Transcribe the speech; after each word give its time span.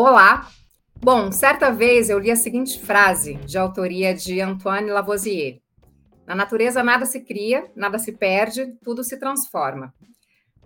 Olá! 0.00 0.48
Bom, 1.02 1.32
certa 1.32 1.72
vez 1.72 2.08
eu 2.08 2.20
li 2.20 2.30
a 2.30 2.36
seguinte 2.36 2.78
frase, 2.78 3.34
de 3.34 3.58
autoria 3.58 4.14
de 4.14 4.40
Antoine 4.40 4.92
Lavoisier: 4.92 5.58
Na 6.24 6.36
natureza 6.36 6.84
nada 6.84 7.04
se 7.04 7.24
cria, 7.24 7.68
nada 7.74 7.98
se 7.98 8.12
perde, 8.12 8.78
tudo 8.84 9.02
se 9.02 9.18
transforma. 9.18 9.92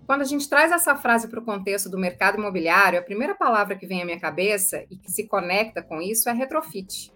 Quando 0.05 0.21
a 0.21 0.27
gente 0.27 0.47
traz 0.51 0.71
essa 0.71 0.95
frase 0.97 1.29
para 1.29 1.41
o 1.41 1.45
contexto 1.47 1.89
do 1.89 1.99
mercado 1.99 2.37
imobiliário, 2.37 2.99
a 2.99 3.03
primeira 3.03 3.35
palavra 3.35 3.75
que 3.75 3.87
vem 3.87 4.03
à 4.03 4.05
minha 4.05 4.21
cabeça 4.21 4.85
e 4.91 4.99
que 4.99 5.11
se 5.11 5.27
conecta 5.27 5.83
com 5.83 6.03
isso 6.03 6.29
é 6.29 6.33
retrofit. 6.35 7.11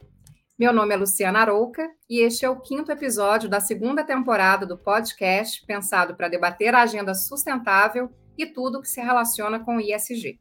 Meu 0.59 0.73
nome 0.73 0.95
é 0.95 0.97
Luciana 0.97 1.41
Arouca 1.41 1.87
e 2.09 2.21
este 2.21 2.47
é 2.47 2.49
o 2.49 2.61
quinto 2.63 2.91
episódio 2.91 3.47
da 3.47 3.61
segunda 3.61 4.03
temporada 4.03 4.65
do 4.65 4.79
podcast 4.79 5.67
pensado 5.67 6.17
para 6.17 6.29
debater 6.29 6.75
a 6.75 6.81
agenda 6.81 7.15
sustentável 7.15 8.11
e 8.39 8.47
tudo 8.47 8.81
que 8.81 8.89
se 8.89 9.03
relaciona 9.03 9.61
com 9.61 9.77
o 9.77 9.81
ISG. 9.83 10.41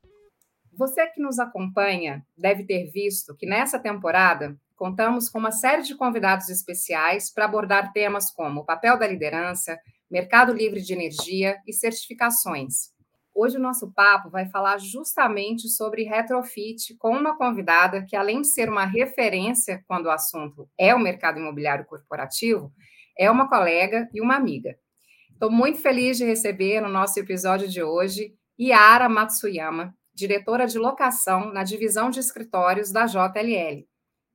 Você 0.77 1.07
que 1.07 1.21
nos 1.21 1.39
acompanha 1.39 2.21
deve 2.37 2.65
ter 2.65 2.91
visto 2.91 3.33
que 3.33 3.45
nessa 3.45 3.79
temporada 3.79 4.57
contamos 4.75 5.29
com 5.29 5.39
uma 5.39 5.51
série 5.51 5.83
de 5.83 5.95
convidados 5.95 6.49
especiais 6.49 7.31
para 7.33 7.45
abordar 7.45 7.93
temas 7.93 8.29
como 8.29 8.59
o 8.59 8.65
papel 8.65 8.99
da 8.99 9.07
liderança, 9.07 9.79
mercado 10.11 10.51
livre 10.51 10.81
de 10.81 10.91
energia 10.91 11.57
e 11.65 11.71
certificações. 11.71 12.93
Hoje 13.33 13.55
o 13.57 13.61
nosso 13.61 13.89
papo 13.93 14.29
vai 14.29 14.49
falar 14.49 14.77
justamente 14.77 15.69
sobre 15.69 16.03
retrofit 16.03 16.93
com 16.97 17.11
uma 17.15 17.37
convidada 17.37 18.05
que, 18.05 18.15
além 18.15 18.41
de 18.41 18.47
ser 18.47 18.67
uma 18.67 18.85
referência 18.85 19.81
quando 19.87 20.07
o 20.07 20.11
assunto 20.11 20.69
é 20.77 20.93
o 20.93 20.99
mercado 20.99 21.39
imobiliário 21.39 21.85
corporativo, 21.85 22.73
é 23.17 23.31
uma 23.31 23.47
colega 23.47 24.09
e 24.13 24.19
uma 24.19 24.35
amiga. 24.35 24.77
Estou 25.31 25.49
muito 25.49 25.79
feliz 25.79 26.17
de 26.17 26.25
receber 26.25 26.81
no 26.81 26.89
nosso 26.89 27.17
episódio 27.17 27.69
de 27.69 27.81
hoje 27.81 28.33
Yara 28.59 29.07
Matsuyama, 29.07 29.95
diretora 30.15 30.65
de 30.65 30.79
locação 30.79 31.51
na 31.51 31.63
divisão 31.63 32.09
de 32.09 32.19
escritórios 32.21 32.91
da 32.91 33.05
JLL. 33.05 33.85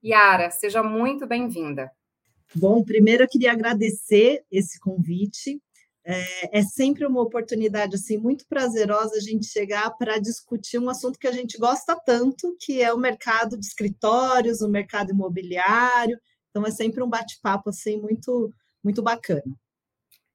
Yara, 0.03 0.51
seja 0.51 0.83
muito 0.83 1.27
bem-vinda. 1.27 1.91
Bom, 2.55 2.83
primeiro 2.83 3.23
eu 3.23 3.27
queria 3.27 3.51
agradecer 3.51 4.45
esse 4.51 4.79
convite. 4.79 5.61
É, 6.03 6.59
é, 6.59 6.63
sempre 6.63 7.05
uma 7.05 7.21
oportunidade 7.21 7.95
assim 7.95 8.17
muito 8.17 8.45
prazerosa 8.47 9.15
a 9.15 9.19
gente 9.19 9.45
chegar 9.45 9.89
para 9.97 10.19
discutir 10.19 10.79
um 10.79 10.89
assunto 10.89 11.19
que 11.19 11.27
a 11.27 11.31
gente 11.31 11.57
gosta 11.57 11.95
tanto, 11.95 12.55
que 12.59 12.81
é 12.81 12.91
o 12.91 12.97
mercado 12.97 13.57
de 13.57 13.65
escritórios, 13.65 14.61
o 14.61 14.69
mercado 14.69 15.11
imobiliário. 15.11 16.19
Então 16.49 16.65
é 16.65 16.71
sempre 16.71 17.03
um 17.03 17.09
bate-papo 17.09 17.69
assim 17.69 17.99
muito 17.99 18.53
muito 18.83 19.01
bacana. 19.01 19.43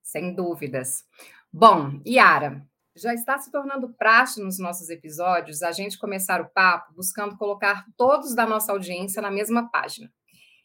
Sem 0.02 0.32
dúvidas. 0.32 1.04
Bom, 1.52 2.00
Yara, 2.06 2.64
já 2.96 3.12
está 3.12 3.38
se 3.38 3.50
tornando 3.50 3.92
praxe 3.92 4.42
nos 4.42 4.58
nossos 4.58 4.88
episódios 4.88 5.62
a 5.62 5.70
gente 5.70 5.98
começar 5.98 6.40
o 6.40 6.48
papo 6.48 6.94
buscando 6.94 7.36
colocar 7.36 7.84
todos 7.96 8.34
da 8.34 8.46
nossa 8.46 8.72
audiência 8.72 9.20
na 9.20 9.30
mesma 9.30 9.70
página. 9.70 10.10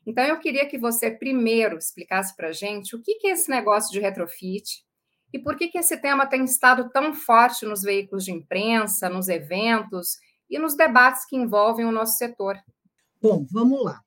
Então, 0.05 0.23
eu 0.23 0.39
queria 0.39 0.65
que 0.65 0.77
você 0.77 1.11
primeiro 1.11 1.77
explicasse 1.77 2.35
para 2.35 2.47
a 2.47 2.53
gente 2.53 2.95
o 2.95 3.01
que 3.01 3.27
é 3.27 3.31
esse 3.31 3.49
negócio 3.49 3.91
de 3.91 3.99
retrofit 3.99 4.83
e 5.33 5.39
por 5.39 5.55
que, 5.55 5.67
que 5.67 5.77
esse 5.77 5.97
tema 5.97 6.25
tem 6.25 6.43
estado 6.45 6.89
tão 6.89 7.13
forte 7.13 7.65
nos 7.65 7.81
veículos 7.81 8.23
de 8.23 8.31
imprensa, 8.31 9.09
nos 9.09 9.27
eventos 9.27 10.17
e 10.49 10.57
nos 10.57 10.75
debates 10.75 11.25
que 11.25 11.35
envolvem 11.35 11.85
o 11.85 11.91
nosso 11.91 12.17
setor. 12.17 12.57
Bom, 13.21 13.45
vamos 13.51 13.83
lá. 13.83 14.01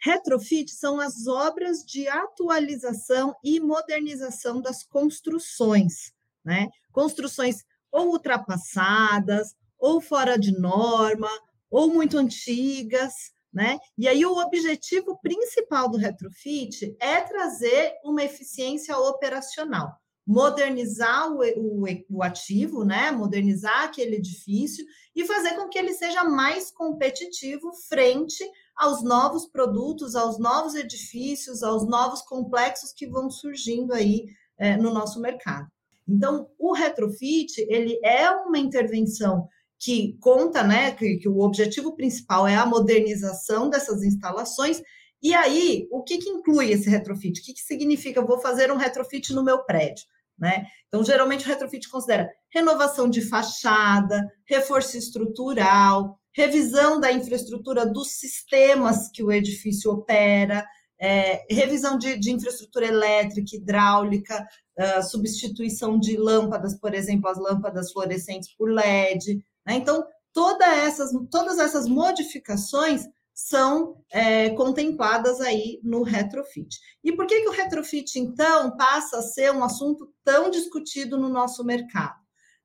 Retrofit 0.00 0.70
são 0.70 1.00
as 1.00 1.26
obras 1.26 1.78
de 1.78 2.06
atualização 2.06 3.34
e 3.42 3.58
modernização 3.58 4.60
das 4.60 4.84
construções 4.84 6.16
né? 6.48 6.68
Construções 6.90 7.62
ou 7.92 8.12
ultrapassadas, 8.12 9.54
ou 9.78 10.00
fora 10.00 10.38
de 10.38 10.58
norma, 10.58 11.28
ou 11.70 11.92
muito 11.92 12.16
antigas, 12.16 13.12
né? 13.52 13.78
E 13.98 14.08
aí 14.08 14.24
o 14.24 14.38
objetivo 14.38 15.18
principal 15.20 15.90
do 15.90 15.98
retrofit 15.98 16.96
é 16.98 17.20
trazer 17.20 17.92
uma 18.02 18.24
eficiência 18.24 18.96
operacional, 18.96 19.92
modernizar 20.26 21.30
o, 21.30 21.40
o, 21.56 21.84
o, 22.08 22.22
ativo, 22.22 22.82
né? 22.82 23.10
Modernizar 23.10 23.84
aquele 23.84 24.16
edifício 24.16 24.84
e 25.14 25.26
fazer 25.26 25.54
com 25.54 25.68
que 25.68 25.78
ele 25.78 25.92
seja 25.92 26.24
mais 26.24 26.70
competitivo 26.70 27.72
frente 27.90 28.42
aos 28.74 29.02
novos 29.02 29.44
produtos, 29.46 30.14
aos 30.14 30.38
novos 30.38 30.74
edifícios, 30.74 31.62
aos 31.62 31.86
novos 31.86 32.22
complexos 32.22 32.92
que 32.92 33.06
vão 33.06 33.30
surgindo 33.30 33.92
aí 33.92 34.26
é, 34.56 34.78
no 34.78 34.90
nosso 34.90 35.20
mercado. 35.20 35.68
Então, 36.08 36.48
o 36.58 36.72
retrofit, 36.72 37.60
ele 37.68 37.98
é 38.02 38.30
uma 38.30 38.58
intervenção 38.58 39.46
que 39.78 40.16
conta, 40.20 40.62
né, 40.62 40.92
que, 40.92 41.16
que 41.18 41.28
o 41.28 41.40
objetivo 41.40 41.94
principal 41.94 42.48
é 42.48 42.56
a 42.56 42.66
modernização 42.66 43.68
dessas 43.68 44.02
instalações. 44.02 44.82
E 45.22 45.34
aí, 45.34 45.86
o 45.90 46.02
que, 46.02 46.18
que 46.18 46.30
inclui 46.30 46.72
esse 46.72 46.88
retrofit? 46.88 47.40
O 47.40 47.44
que, 47.44 47.52
que 47.52 47.60
significa? 47.60 48.24
Vou 48.24 48.40
fazer 48.40 48.72
um 48.72 48.76
retrofit 48.76 49.32
no 49.32 49.44
meu 49.44 49.64
prédio. 49.64 50.04
Né? 50.38 50.66
Então, 50.86 51.04
geralmente, 51.04 51.44
o 51.44 51.48
retrofit 51.48 51.88
considera 51.88 52.30
renovação 52.52 53.10
de 53.10 53.20
fachada, 53.20 54.24
reforço 54.46 54.96
estrutural, 54.96 56.18
revisão 56.32 57.00
da 57.00 57.12
infraestrutura 57.12 57.84
dos 57.84 58.12
sistemas 58.12 59.10
que 59.10 59.22
o 59.22 59.32
edifício 59.32 59.90
opera, 59.90 60.64
é, 61.00 61.44
revisão 61.50 61.96
de, 61.96 62.18
de, 62.18 62.32
infraestrutura 62.32 62.86
elétrica, 62.86 63.56
hidráulica, 63.56 64.46
uh, 64.78 65.02
substituição 65.02 65.98
de 65.98 66.16
lâmpadas, 66.16 66.78
por 66.78 66.94
exemplo, 66.94 67.28
as 67.28 67.38
lâmpadas 67.38 67.92
fluorescentes 67.92 68.54
por 68.56 68.70
LED. 68.70 69.36
Né? 69.66 69.76
Então, 69.76 70.04
toda 70.32 70.66
essas, 70.66 71.10
todas 71.30 71.58
essas 71.58 71.88
modificações 71.88 73.06
são 73.32 74.02
é, 74.10 74.50
contempladas 74.50 75.40
aí 75.40 75.78
no 75.84 76.02
retrofit. 76.02 76.76
E 77.04 77.12
por 77.12 77.24
que, 77.26 77.40
que 77.40 77.48
o 77.48 77.52
retrofit, 77.52 78.18
então, 78.18 78.76
passa 78.76 79.18
a 79.18 79.22
ser 79.22 79.52
um 79.52 79.62
assunto 79.62 80.12
tão 80.24 80.50
discutido 80.50 81.16
no 81.16 81.28
nosso 81.28 81.64
mercado? 81.64 82.18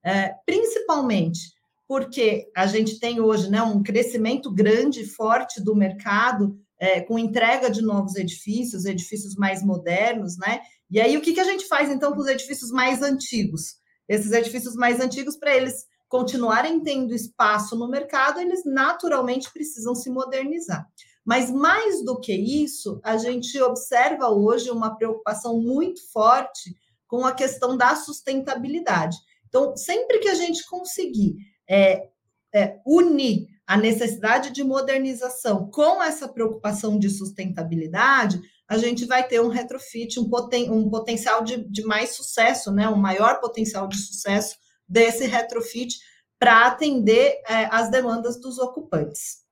É, 0.03 0.33
principalmente 0.45 1.53
porque 1.87 2.49
a 2.55 2.65
gente 2.65 2.99
tem 2.99 3.21
hoje 3.21 3.49
né, 3.51 3.61
um 3.61 3.83
crescimento 3.83 4.51
grande 4.51 5.01
e 5.01 5.05
forte 5.05 5.61
do 5.61 5.75
mercado 5.75 6.59
é, 6.83 6.99
com 6.99 7.17
entrega 7.17 7.71
de 7.71 7.81
novos 7.81 8.17
edifícios, 8.17 8.83
edifícios 8.83 9.35
mais 9.35 9.63
modernos, 9.63 10.37
né? 10.37 10.59
E 10.91 10.99
aí, 10.99 11.15
o 11.15 11.21
que, 11.21 11.31
que 11.31 11.39
a 11.39 11.45
gente 11.45 11.65
faz, 11.65 11.89
então, 11.89 12.11
com 12.11 12.19
os 12.19 12.27
edifícios 12.27 12.71
mais 12.71 13.01
antigos? 13.01 13.77
Esses 14.05 14.33
edifícios 14.33 14.75
mais 14.75 14.99
antigos, 14.99 15.37
para 15.37 15.55
eles 15.55 15.85
continuarem 16.09 16.81
tendo 16.81 17.15
espaço 17.15 17.77
no 17.77 17.87
mercado, 17.87 18.41
eles 18.41 18.65
naturalmente 18.65 19.49
precisam 19.53 19.95
se 19.95 20.09
modernizar. 20.09 20.85
Mas 21.23 21.49
mais 21.49 22.03
do 22.03 22.19
que 22.19 22.33
isso, 22.33 22.99
a 23.01 23.15
gente 23.15 23.57
observa 23.61 24.27
hoje 24.27 24.69
uma 24.69 24.97
preocupação 24.97 25.61
muito 25.61 26.01
forte 26.11 26.75
com 27.07 27.25
a 27.25 27.31
questão 27.31 27.77
da 27.77 27.95
sustentabilidade. 27.95 29.15
Então, 29.47 29.73
sempre 29.77 30.19
que 30.19 30.27
a 30.27 30.35
gente 30.35 30.67
conseguir 30.67 31.37
é, 31.65 32.09
é, 32.53 32.81
unir 32.85 33.52
a 33.65 33.77
necessidade 33.77 34.51
de 34.51 34.63
modernização 34.63 35.69
com 35.69 36.03
essa 36.03 36.27
preocupação 36.27 36.99
de 36.99 37.09
sustentabilidade, 37.09 38.41
a 38.67 38.77
gente 38.77 39.05
vai 39.05 39.25
ter 39.25 39.41
um 39.41 39.49
retrofit, 39.49 40.19
um, 40.19 40.29
poten 40.29 40.69
um 40.69 40.89
potencial 40.89 41.43
de, 41.43 41.57
de 41.69 41.83
mais 41.83 42.15
sucesso, 42.15 42.71
né? 42.71 42.89
um 42.89 42.95
maior 42.95 43.39
potencial 43.39 43.87
de 43.87 43.97
sucesso 43.97 44.57
desse 44.87 45.25
retrofit 45.25 45.97
para 46.39 46.67
atender 46.67 47.41
é, 47.47 47.65
as 47.71 47.89
demandas 47.89 48.39
dos 48.39 48.57
ocupantes. 48.59 49.42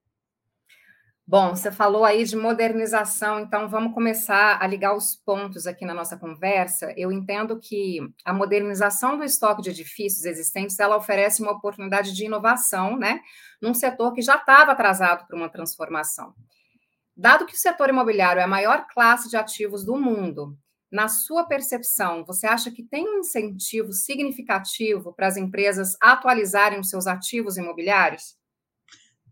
Bom, 1.32 1.56
você 1.56 1.72
falou 1.72 2.04
aí 2.04 2.26
de 2.26 2.36
modernização, 2.36 3.40
então 3.40 3.70
vamos 3.70 3.94
começar 3.94 4.62
a 4.62 4.68
ligar 4.68 4.94
os 4.94 5.16
pontos 5.16 5.66
aqui 5.66 5.86
na 5.86 5.94
nossa 5.94 6.18
conversa. 6.18 6.94
Eu 6.98 7.10
entendo 7.10 7.58
que 7.58 8.02
a 8.26 8.34
modernização 8.34 9.18
do 9.18 9.24
estoque 9.24 9.62
de 9.62 9.70
edifícios 9.70 10.26
existentes, 10.26 10.78
ela 10.78 10.98
oferece 10.98 11.42
uma 11.42 11.54
oportunidade 11.54 12.12
de 12.12 12.26
inovação, 12.26 12.98
né, 12.98 13.22
num 13.62 13.74
setor 13.74 14.12
que 14.12 14.22
já 14.22 14.36
estava 14.36 14.74
atrasado 14.74 15.26
para 15.26 15.38
uma 15.38 15.48
transformação. 15.48 16.34
Dado 17.16 17.46
que 17.46 17.56
o 17.56 17.58
setor 17.58 17.88
imobiliário 17.88 18.42
é 18.42 18.44
a 18.44 18.48
maior 18.48 18.86
classe 18.90 19.30
de 19.30 19.38
ativos 19.38 19.86
do 19.86 19.96
mundo, 19.96 20.58
na 20.92 21.08
sua 21.08 21.46
percepção, 21.46 22.26
você 22.26 22.46
acha 22.46 22.70
que 22.70 22.84
tem 22.84 23.08
um 23.08 23.20
incentivo 23.20 23.94
significativo 23.94 25.14
para 25.14 25.28
as 25.28 25.38
empresas 25.38 25.96
atualizarem 26.02 26.78
os 26.78 26.90
seus 26.90 27.08
ativos 27.08 27.56
imobiliários? 27.56 28.36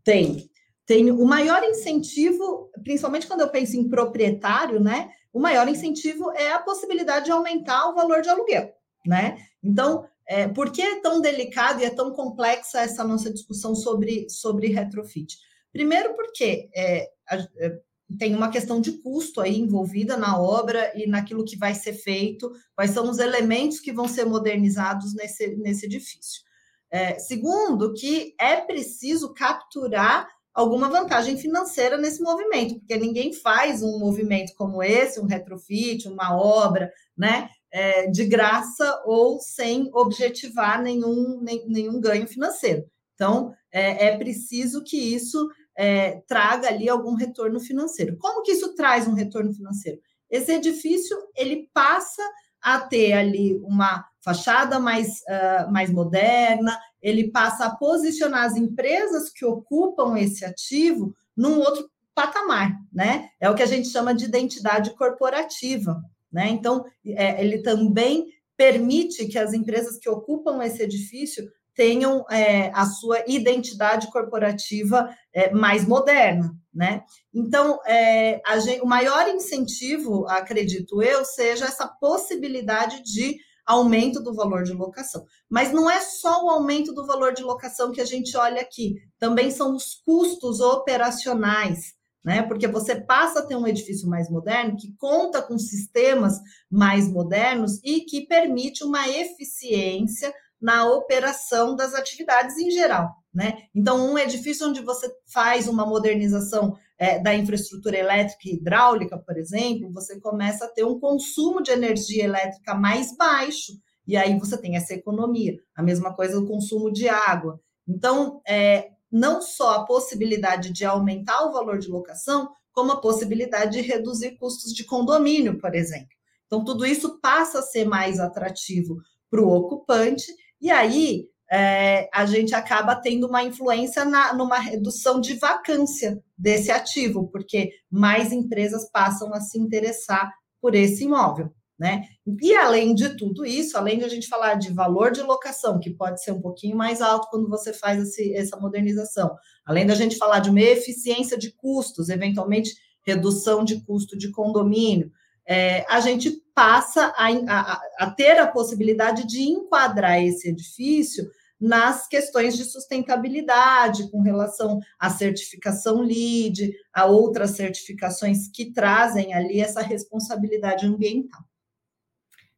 Tem 0.02 0.50
tem 0.90 1.12
o 1.12 1.24
maior 1.24 1.64
incentivo, 1.64 2.72
principalmente 2.84 3.28
quando 3.28 3.42
eu 3.42 3.50
penso 3.50 3.78
em 3.78 3.88
proprietário, 3.88 4.80
né? 4.80 5.12
O 5.32 5.40
maior 5.40 5.68
incentivo 5.68 6.32
é 6.32 6.52
a 6.52 6.58
possibilidade 6.58 7.26
de 7.26 7.32
aumentar 7.32 7.90
o 7.90 7.94
valor 7.94 8.24
de 8.24 8.30
aluguel, 8.30 8.74
né? 9.06 9.38
Então, 9.62 10.04
é, 10.28 10.48
por 10.48 10.72
que 10.72 10.82
é 10.82 11.00
tão 11.00 11.22
delicado 11.22 11.80
e 11.80 11.86
é 11.86 11.92
tão 11.92 12.12
complexa 12.12 12.82
essa 12.82 13.04
nossa 13.04 13.32
discussão 13.32 13.76
sobre, 13.76 14.28
sobre 14.32 14.70
retrofit? 14.70 15.38
Primeiro, 15.72 16.16
porque 16.16 16.72
é, 16.76 17.08
é, 17.32 17.80
tem 18.18 18.36
uma 18.36 18.50
questão 18.50 18.82
de 18.82 18.94
custo 18.94 19.42
aí 19.42 19.60
envolvida 19.60 20.18
na 20.18 20.42
obra 20.42 20.92
e 20.96 21.06
naquilo 21.06 21.46
que 21.46 21.56
vai 21.56 21.76
ser 21.76 21.94
feito, 21.94 22.52
quais 22.74 22.90
são 22.90 23.08
os 23.08 23.20
elementos 23.20 23.80
que 23.80 23.94
vão 23.94 24.08
ser 24.08 24.26
modernizados 24.26 25.14
nesse, 25.14 25.56
nesse 25.58 25.86
edifício. 25.86 26.42
É, 26.90 27.20
segundo, 27.20 27.94
que 27.94 28.34
é 28.40 28.56
preciso 28.60 29.36
capturar 29.36 30.28
alguma 30.60 30.90
vantagem 30.90 31.38
financeira 31.38 31.98
nesse 31.98 32.22
movimento, 32.22 32.76
porque 32.80 32.98
ninguém 32.98 33.32
faz 33.32 33.82
um 33.82 33.98
movimento 33.98 34.54
como 34.58 34.84
esse, 34.84 35.20
um 35.20 35.26
retrofit, 35.26 36.08
uma 36.10 36.36
obra, 36.36 36.92
né, 37.18 37.50
é, 37.72 38.08
de 38.08 38.26
graça 38.26 39.02
ou 39.06 39.40
sem 39.40 39.90
objetivar 39.94 40.82
nenhum, 40.82 41.40
nem, 41.42 41.66
nenhum 41.66 42.02
ganho 42.02 42.28
financeiro. 42.28 42.86
Então, 43.16 43.54
é, 43.72 44.08
é 44.08 44.18
preciso 44.18 44.84
que 44.84 44.98
isso 44.98 45.50
é, 45.78 46.22
traga 46.28 46.68
ali 46.68 46.90
algum 46.90 47.14
retorno 47.14 47.60
financeiro. 47.62 48.18
Como 48.18 48.44
que 48.44 48.52
isso 48.52 48.76
traz 48.76 49.08
um 49.08 49.14
retorno 49.14 49.54
financeiro? 49.54 50.02
Esse 50.30 50.52
edifício 50.52 51.18
ele 51.38 51.70
passa 51.74 52.22
a 52.62 52.82
ter 52.82 53.14
ali 53.14 53.56
uma 53.64 54.06
fachada 54.24 54.80
mais, 54.80 55.08
uh, 55.08 55.72
mais 55.72 55.92
moderna, 55.92 56.78
ele 57.02 57.32
passa 57.32 57.66
a 57.66 57.76
posicionar 57.76 58.44
as 58.44 58.56
empresas 58.56 59.30
que 59.30 59.46
ocupam 59.46 60.18
esse 60.18 60.44
ativo 60.44 61.14
num 61.36 61.60
outro 61.60 61.90
patamar, 62.14 62.74
né? 62.92 63.30
É 63.40 63.50
o 63.50 63.56
que 63.56 63.64
a 63.64 63.68
gente 63.68 63.88
chama 63.88 64.14
de 64.14 64.26
identidade 64.26 64.94
corporativa, 64.96 66.02
né? 66.32 66.50
Então, 66.50 66.84
é, 67.06 67.42
ele 67.42 67.62
também 67.62 68.28
permite 68.58 69.26
que 69.28 69.38
as 69.38 69.54
empresas 69.54 69.98
que 69.98 70.10
ocupam 70.10 70.62
esse 70.62 70.84
edifício 70.84 71.50
tenham 71.74 72.26
é, 72.30 72.72
a 72.74 72.86
sua 72.86 73.24
identidade 73.26 74.12
corporativa 74.12 75.10
é, 75.34 75.50
mais 75.52 75.88
moderna, 75.88 76.54
né? 76.74 77.04
Então, 77.34 77.80
é, 77.86 78.42
gente, 78.60 78.82
o 78.82 78.86
maior 78.86 79.30
incentivo, 79.30 80.28
acredito 80.28 81.02
eu, 81.02 81.24
seja 81.24 81.66
essa 81.66 81.88
possibilidade 81.88 83.02
de 83.04 83.38
aumento 83.70 84.20
do 84.20 84.34
valor 84.34 84.64
de 84.64 84.74
locação. 84.74 85.24
Mas 85.48 85.72
não 85.72 85.88
é 85.90 86.02
só 86.02 86.44
o 86.44 86.50
aumento 86.50 86.92
do 86.92 87.06
valor 87.06 87.34
de 87.34 87.44
locação 87.44 87.92
que 87.92 88.02
a 88.02 88.06
gente 88.06 88.36
olha 88.36 88.60
aqui, 88.60 88.96
também 89.20 89.52
são 89.52 89.76
os 89.76 89.94
custos 90.04 90.60
operacionais, 90.60 91.94
né? 92.26 92.42
Porque 92.42 92.68
você 92.68 93.00
passa 93.00 93.40
a 93.40 93.46
ter 93.46 93.56
um 93.56 93.68
edifício 93.68 94.10
mais 94.10 94.28
moderno 94.28 94.76
que 94.76 94.96
conta 94.98 95.40
com 95.40 95.58
sistemas 95.60 96.40
mais 96.70 97.08
modernos 97.08 97.80
e 97.84 98.02
que 98.02 98.26
permite 98.26 98.84
uma 98.84 99.08
eficiência 99.08 100.34
na 100.60 100.90
operação 100.90 101.76
das 101.76 101.94
atividades 101.94 102.58
em 102.58 102.72
geral. 102.72 103.19
Né? 103.34 103.64
Então, 103.76 104.12
um 104.12 104.18
edifício 104.18 104.68
onde 104.68 104.82
você 104.82 105.08
faz 105.32 105.68
uma 105.68 105.86
modernização 105.86 106.76
é, 106.98 107.20
da 107.20 107.34
infraestrutura 107.34 107.98
elétrica 107.98 108.42
e 108.46 108.56
hidráulica, 108.56 109.18
por 109.20 109.38
exemplo, 109.38 109.92
você 109.94 110.20
começa 110.20 110.66
a 110.66 110.68
ter 110.68 110.84
um 110.84 111.00
consumo 111.00 111.62
de 111.62 111.72
energia 111.72 112.24
elétrica 112.24 112.74
mais 112.74 113.16
baixo, 113.16 113.74
e 114.08 114.18
aí 114.18 114.38
você 114.40 114.58
tem 114.58 114.76
essa 114.76 114.96
economia. 114.96 115.56
A 115.76 115.84
mesma 115.84 116.16
coisa 116.16 116.40
o 116.40 116.48
consumo 116.48 116.92
de 116.92 117.08
água. 117.08 117.62
Então, 117.88 118.42
é, 118.48 118.90
não 119.12 119.42
só 119.42 119.76
a 119.76 119.86
possibilidade 119.86 120.72
de 120.72 120.84
aumentar 120.84 121.46
o 121.46 121.54
valor 121.54 121.78
de 121.78 121.88
locação, 121.88 122.50
como 122.72 122.94
a 122.94 123.02
possibilidade 123.02 123.74
de 123.74 123.82
reduzir 123.82 124.38
custos 124.38 124.74
de 124.74 124.84
condomínio, 124.84 125.60
por 125.60 125.76
exemplo. 125.76 126.10
Então, 126.48 126.64
tudo 126.64 126.86
isso 126.86 127.20
passa 127.20 127.60
a 127.60 127.64
ser 127.64 127.86
mais 127.86 128.20
atrativo 128.20 128.98
para 129.30 129.42
o 129.42 129.50
ocupante 129.50 130.26
e 130.60 130.72
aí 130.72 131.28
é, 131.52 132.08
a 132.14 132.26
gente 132.26 132.54
acaba 132.54 132.96
tendo 132.96 133.28
uma 133.28 133.44
influência 133.44 134.06
na, 134.06 134.34
numa 134.34 134.60
redução 134.60 135.20
de 135.20 135.34
vacância 135.36 136.22
desse 136.38 136.72
ativo, 136.72 137.28
porque 137.32 137.72
mais 137.90 138.32
empresas 138.32 138.90
passam 138.92 139.34
a 139.34 139.42
se 139.42 139.58
interessar 139.58 140.32
por 140.62 140.76
esse 140.76 141.06
imóvel. 141.06 141.52
Né? 141.80 142.04
E 142.42 142.54
além 142.54 142.94
de 142.94 143.16
tudo 143.16 143.46
isso, 143.46 143.78
além 143.78 144.00
de 144.00 144.04
a 144.04 144.10
gente 144.10 144.28
falar 144.28 144.56
de 144.56 144.72
valor 144.74 145.12
de 145.12 145.22
locação, 145.22 145.80
que 145.80 145.90
pode 145.90 146.22
ser 146.22 146.34
um 146.34 146.42
pouquinho 146.42 146.76
mais 146.76 147.02
alto 147.02 147.30
quando 147.32 147.50
você 147.50 147.72
faz 147.72 148.02
esse, 148.04 148.36
essa 148.36 148.58
modernização, 148.58 149.34
além 149.66 149.88
da 149.88 149.96
gente 149.96 150.18
falar 150.18 150.40
de 150.40 150.50
uma 150.50 150.60
eficiência 150.60 151.38
de 151.38 151.54
custos, 151.54 152.10
eventualmente 152.10 152.76
redução 153.08 153.64
de 153.64 153.82
custo 153.86 154.18
de 154.18 154.30
condomínio, 154.30 155.10
é, 155.48 155.86
a 155.90 156.02
gente 156.02 156.44
passa 156.54 157.14
a, 157.18 157.28
a, 157.28 157.82
a 158.00 158.12
ter 158.12 158.38
a 158.38 158.46
possibilidade 158.46 159.26
de 159.26 159.42
enquadrar 159.42 160.22
esse 160.22 160.50
edifício 160.50 161.32
nas 161.60 162.08
questões 162.08 162.56
de 162.56 162.64
sustentabilidade, 162.64 164.10
com 164.10 164.22
relação 164.22 164.80
à 164.98 165.10
certificação 165.10 166.02
LEED, 166.02 166.74
a 166.94 167.06
outras 167.06 167.52
certificações 167.52 168.48
que 168.48 168.72
trazem 168.72 169.34
ali 169.34 169.60
essa 169.60 169.82
responsabilidade 169.82 170.86
ambiental. 170.86 171.42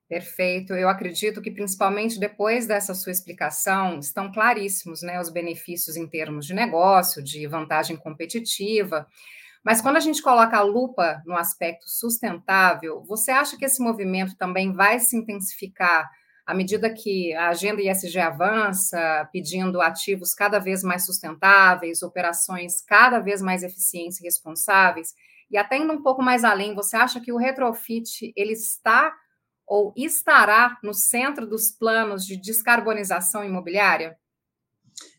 Perfeito. 0.08 0.74
Eu 0.74 0.90
acredito 0.90 1.42
que, 1.42 1.50
principalmente 1.50 2.20
depois 2.20 2.68
dessa 2.68 2.94
sua 2.94 3.14
explicação, 3.14 3.98
estão 3.98 4.30
claríssimos 4.30 5.02
né, 5.02 5.20
os 5.22 5.30
benefícios 5.30 5.96
em 5.96 6.06
termos 6.06 6.46
de 6.46 6.54
negócio, 6.54 7.24
de 7.24 7.48
vantagem 7.48 7.96
competitiva. 7.96 9.08
Mas 9.64 9.80
quando 9.80 9.96
a 9.96 10.02
gente 10.02 10.22
coloca 10.22 10.58
a 10.58 10.64
lupa 10.64 11.22
no 11.26 11.38
aspecto 11.38 11.90
sustentável, 11.90 13.02
você 13.04 13.32
acha 13.32 13.56
que 13.58 13.64
esse 13.64 13.82
movimento 13.82 14.36
também 14.36 14.74
vai 14.74 15.00
se 15.00 15.16
intensificar 15.16 16.10
à 16.52 16.54
medida 16.54 16.94
que 16.94 17.34
a 17.34 17.48
agenda 17.48 17.82
ISG 17.82 18.20
avança, 18.20 19.26
pedindo 19.32 19.80
ativos 19.80 20.34
cada 20.34 20.60
vez 20.60 20.84
mais 20.84 21.06
sustentáveis, 21.06 22.04
operações 22.04 22.82
cada 22.82 23.20
vez 23.20 23.42
mais 23.42 23.64
eficientes 23.64 24.20
e 24.20 24.24
responsáveis? 24.24 25.14
E 25.50 25.56
até 25.56 25.78
indo 25.78 25.94
um 25.94 26.04
pouco 26.04 26.22
mais 26.22 26.44
além, 26.44 26.76
você 26.76 26.98
acha 26.98 27.22
que 27.22 27.32
o 27.32 27.38
retrofit 27.38 28.34
ele 28.36 28.52
está 28.52 29.14
ou 29.66 29.94
estará 29.96 30.78
no 30.84 30.94
centro 30.94 31.48
dos 31.48 31.72
planos 31.72 32.26
de 32.26 32.36
descarbonização 32.36 33.46
imobiliária? 33.46 34.18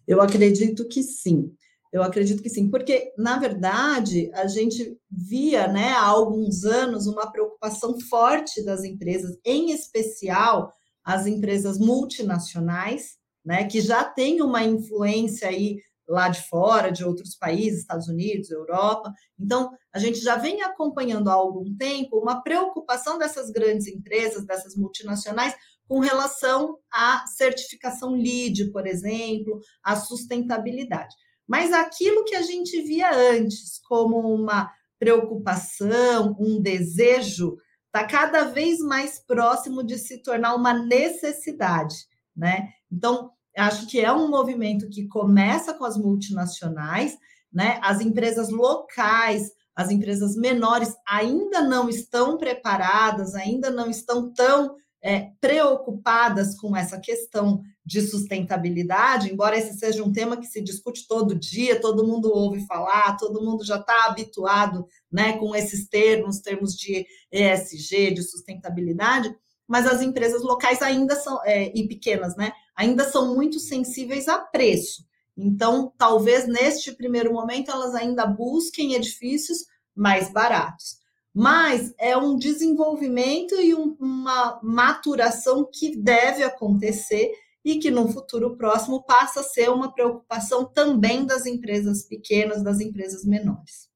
Eu 0.06 0.20
acredito 0.20 0.86
que 0.86 1.02
sim. 1.02 1.50
Eu 1.90 2.02
acredito 2.02 2.42
que 2.42 2.50
sim, 2.50 2.68
porque, 2.68 3.10
na 3.16 3.38
verdade, 3.38 4.30
a 4.34 4.46
gente 4.46 4.98
via 5.10 5.66
né, 5.66 5.92
há 5.92 6.04
alguns 6.04 6.64
anos 6.64 7.06
uma 7.06 7.32
preocupação 7.32 7.98
forte 8.00 8.62
das 8.62 8.84
empresas, 8.84 9.38
em 9.42 9.70
especial 9.70 10.74
as 11.04 11.26
empresas 11.26 11.78
multinacionais, 11.78 13.16
né, 13.44 13.64
que 13.64 13.80
já 13.80 14.04
têm 14.04 14.40
uma 14.40 14.62
influência 14.62 15.48
aí 15.48 15.78
lá 16.08 16.28
de 16.28 16.42
fora, 16.42 16.90
de 16.90 17.04
outros 17.04 17.36
países, 17.36 17.80
Estados 17.80 18.08
Unidos, 18.08 18.50
Europa. 18.50 19.12
Então, 19.38 19.70
a 19.92 19.98
gente 19.98 20.20
já 20.20 20.36
vem 20.36 20.62
acompanhando 20.62 21.28
há 21.28 21.34
algum 21.34 21.74
tempo 21.76 22.18
uma 22.18 22.42
preocupação 22.42 23.18
dessas 23.18 23.50
grandes 23.50 23.86
empresas, 23.86 24.44
dessas 24.44 24.76
multinacionais, 24.76 25.54
com 25.88 26.00
relação 26.00 26.78
à 26.92 27.24
certificação 27.26 28.14
LEED, 28.14 28.70
por 28.72 28.86
exemplo, 28.86 29.60
à 29.82 29.96
sustentabilidade. 29.96 31.14
Mas 31.46 31.72
aquilo 31.72 32.24
que 32.24 32.34
a 32.34 32.42
gente 32.42 32.80
via 32.82 33.10
antes 33.14 33.78
como 33.88 34.18
uma 34.18 34.70
preocupação, 34.98 36.36
um 36.38 36.60
desejo, 36.60 37.56
está 37.94 38.06
cada 38.06 38.44
vez 38.44 38.78
mais 38.78 39.18
próximo 39.18 39.84
de 39.84 39.98
se 39.98 40.22
tornar 40.22 40.54
uma 40.54 40.72
necessidade, 40.72 41.94
né? 42.34 42.70
Então, 42.90 43.30
acho 43.54 43.86
que 43.86 44.00
é 44.00 44.10
um 44.10 44.30
movimento 44.30 44.88
que 44.88 45.06
começa 45.06 45.74
com 45.74 45.84
as 45.84 45.98
multinacionais, 45.98 47.18
né? 47.52 47.78
As 47.82 48.00
empresas 48.00 48.48
locais, 48.48 49.52
as 49.76 49.90
empresas 49.90 50.34
menores 50.34 50.94
ainda 51.06 51.60
não 51.60 51.86
estão 51.90 52.38
preparadas, 52.38 53.34
ainda 53.34 53.70
não 53.70 53.90
estão 53.90 54.32
tão 54.32 54.74
é, 55.02 55.32
preocupadas 55.40 56.54
com 56.58 56.76
essa 56.76 56.98
questão 57.00 57.62
de 57.84 58.00
sustentabilidade, 58.00 59.32
embora 59.32 59.58
esse 59.58 59.76
seja 59.76 60.04
um 60.04 60.12
tema 60.12 60.36
que 60.36 60.46
se 60.46 60.62
discute 60.62 61.08
todo 61.08 61.34
dia, 61.34 61.80
todo 61.80 62.06
mundo 62.06 62.32
ouve 62.32 62.64
falar, 62.66 63.16
todo 63.16 63.42
mundo 63.42 63.64
já 63.64 63.76
está 63.76 64.06
habituado 64.06 64.86
né, 65.10 65.36
com 65.38 65.54
esses 65.56 65.88
termos, 65.88 66.38
termos 66.38 66.76
de 66.76 67.04
ESG, 67.32 68.14
de 68.14 68.22
sustentabilidade, 68.22 69.34
mas 69.66 69.86
as 69.86 70.00
empresas 70.00 70.42
locais 70.42 70.80
ainda 70.80 71.16
são, 71.16 71.40
é, 71.44 71.72
e 71.74 71.88
pequenas, 71.88 72.36
né, 72.36 72.52
ainda 72.76 73.04
são 73.04 73.34
muito 73.34 73.58
sensíveis 73.58 74.28
a 74.28 74.38
preço. 74.38 75.04
Então, 75.36 75.92
talvez 75.98 76.46
neste 76.46 76.92
primeiro 76.92 77.32
momento 77.32 77.72
elas 77.72 77.94
ainda 77.94 78.24
busquem 78.24 78.94
edifícios 78.94 79.64
mais 79.96 80.32
baratos 80.32 81.01
mas 81.34 81.94
é 81.98 82.16
um 82.16 82.36
desenvolvimento 82.36 83.54
e 83.54 83.74
um, 83.74 83.96
uma 83.98 84.60
maturação 84.62 85.68
que 85.70 85.96
deve 85.96 86.42
acontecer 86.42 87.32
e 87.64 87.78
que 87.78 87.90
no 87.90 88.08
futuro 88.08 88.56
próximo 88.56 89.02
passa 89.04 89.40
a 89.40 89.44
ser 89.44 89.70
uma 89.70 89.92
preocupação 89.92 90.64
também 90.64 91.24
das 91.24 91.46
empresas 91.46 92.04
pequenas, 92.06 92.62
das 92.62 92.80
empresas 92.80 93.24
menores. 93.24 93.90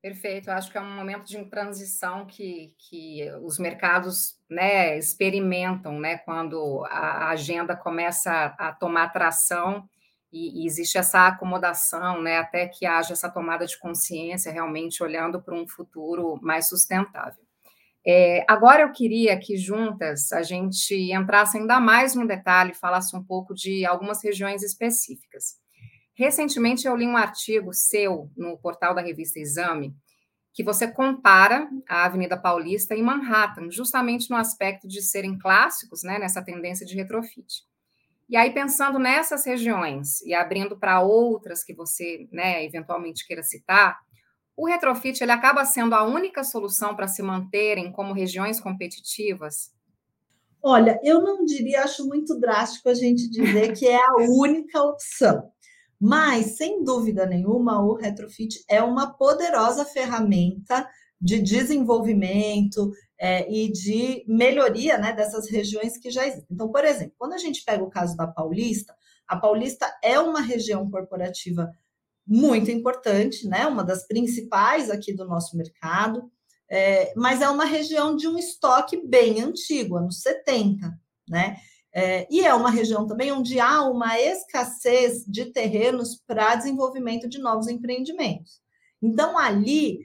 Perfeito, 0.00 0.50
acho 0.50 0.70
que 0.70 0.78
é 0.78 0.80
um 0.80 0.94
momento 0.94 1.24
de 1.24 1.44
transição 1.46 2.26
que, 2.26 2.72
que 2.78 3.28
os 3.42 3.58
mercados 3.58 4.36
né, 4.48 4.96
experimentam 4.96 5.98
né, 5.98 6.18
quando 6.18 6.84
a 6.84 7.30
agenda 7.30 7.74
começa 7.74 8.30
a, 8.30 8.68
a 8.68 8.72
tomar 8.72 9.08
tração 9.08 9.88
e, 10.36 10.62
e, 10.62 10.66
existe 10.66 10.98
essa 10.98 11.26
acomodação, 11.26 12.20
né, 12.20 12.38
até 12.38 12.68
que 12.68 12.84
haja 12.84 13.14
essa 13.14 13.30
tomada 13.30 13.64
de 13.66 13.78
consciência 13.78 14.52
realmente 14.52 15.02
olhando 15.02 15.40
para 15.40 15.54
um 15.54 15.66
futuro 15.66 16.38
mais 16.42 16.68
sustentável. 16.68 17.42
É, 18.06 18.44
agora 18.46 18.82
eu 18.82 18.92
queria 18.92 19.36
que 19.38 19.56
juntas 19.56 20.30
a 20.30 20.42
gente 20.42 20.94
entrasse 21.12 21.58
ainda 21.58 21.80
mais 21.80 22.14
no 22.14 22.26
detalhe, 22.26 22.74
falasse 22.74 23.16
um 23.16 23.24
pouco 23.24 23.52
de 23.52 23.84
algumas 23.84 24.22
regiões 24.22 24.62
específicas. 24.62 25.56
Recentemente 26.14 26.86
eu 26.86 26.94
li 26.94 27.06
um 27.06 27.16
artigo 27.16 27.72
seu 27.72 28.30
no 28.36 28.56
portal 28.58 28.94
da 28.94 29.02
revista 29.02 29.40
Exame, 29.40 29.94
que 30.54 30.62
você 30.62 30.86
compara 30.90 31.68
a 31.88 32.04
Avenida 32.04 32.36
Paulista 32.36 32.94
e 32.94 33.02
Manhattan, 33.02 33.70
justamente 33.70 34.30
no 34.30 34.36
aspecto 34.36 34.86
de 34.86 35.02
serem 35.02 35.36
clássicos, 35.36 36.02
né, 36.02 36.18
nessa 36.18 36.42
tendência 36.42 36.86
de 36.86 36.94
retrofit. 36.94 37.64
E 38.28 38.36
aí, 38.36 38.52
pensando 38.52 38.98
nessas 38.98 39.46
regiões 39.46 40.20
e 40.22 40.34
abrindo 40.34 40.76
para 40.76 41.00
outras 41.00 41.62
que 41.62 41.72
você, 41.72 42.28
né, 42.32 42.64
eventualmente 42.64 43.26
queira 43.26 43.42
citar, 43.42 43.98
o 44.56 44.66
retrofit 44.66 45.22
ele 45.22 45.32
acaba 45.32 45.64
sendo 45.64 45.94
a 45.94 46.02
única 46.02 46.42
solução 46.42 46.96
para 46.96 47.06
se 47.06 47.22
manterem 47.22 47.92
como 47.92 48.12
regiões 48.12 48.58
competitivas? 48.58 49.70
Olha, 50.62 50.98
eu 51.04 51.22
não 51.22 51.44
diria, 51.44 51.84
acho 51.84 52.06
muito 52.08 52.38
drástico 52.40 52.88
a 52.88 52.94
gente 52.94 53.30
dizer 53.30 53.74
que 53.74 53.86
é 53.86 53.96
a 53.96 54.16
única 54.28 54.82
opção. 54.82 55.50
Mas, 56.00 56.56
sem 56.56 56.82
dúvida 56.82 57.26
nenhuma, 57.26 57.80
o 57.80 57.94
retrofit 57.94 58.64
é 58.68 58.82
uma 58.82 59.12
poderosa 59.14 59.84
ferramenta 59.84 60.86
de 61.20 61.40
desenvolvimento 61.40 62.90
é, 63.18 63.50
e 63.50 63.70
de 63.70 64.24
melhoria 64.28 64.98
né, 64.98 65.12
dessas 65.12 65.48
regiões 65.50 65.96
que 65.96 66.10
já 66.10 66.26
existem. 66.26 66.48
Então, 66.50 66.70
por 66.70 66.84
exemplo, 66.84 67.14
quando 67.18 67.32
a 67.32 67.38
gente 67.38 67.64
pega 67.64 67.82
o 67.82 67.90
caso 67.90 68.16
da 68.16 68.26
Paulista, 68.26 68.94
a 69.26 69.36
Paulista 69.36 69.90
é 70.02 70.18
uma 70.20 70.40
região 70.40 70.88
corporativa 70.90 71.70
muito 72.26 72.70
importante, 72.70 73.46
né? 73.46 73.66
Uma 73.66 73.84
das 73.84 74.06
principais 74.06 74.90
aqui 74.90 75.12
do 75.12 75.26
nosso 75.26 75.56
mercado, 75.56 76.30
é, 76.68 77.12
mas 77.16 77.40
é 77.40 77.48
uma 77.48 77.64
região 77.64 78.16
de 78.16 78.26
um 78.26 78.36
estoque 78.36 79.00
bem 79.06 79.40
antigo, 79.40 79.96
anos 79.96 80.20
70, 80.20 80.92
né? 81.28 81.56
É, 81.94 82.26
e 82.30 82.44
é 82.44 82.52
uma 82.52 82.70
região 82.70 83.06
também 83.06 83.32
onde 83.32 83.58
há 83.58 83.82
uma 83.82 84.20
escassez 84.20 85.24
de 85.24 85.46
terrenos 85.46 86.20
para 86.26 86.56
desenvolvimento 86.56 87.26
de 87.26 87.38
novos 87.38 87.68
empreendimentos. 87.68 88.60
Então, 89.00 89.38
ali, 89.38 90.00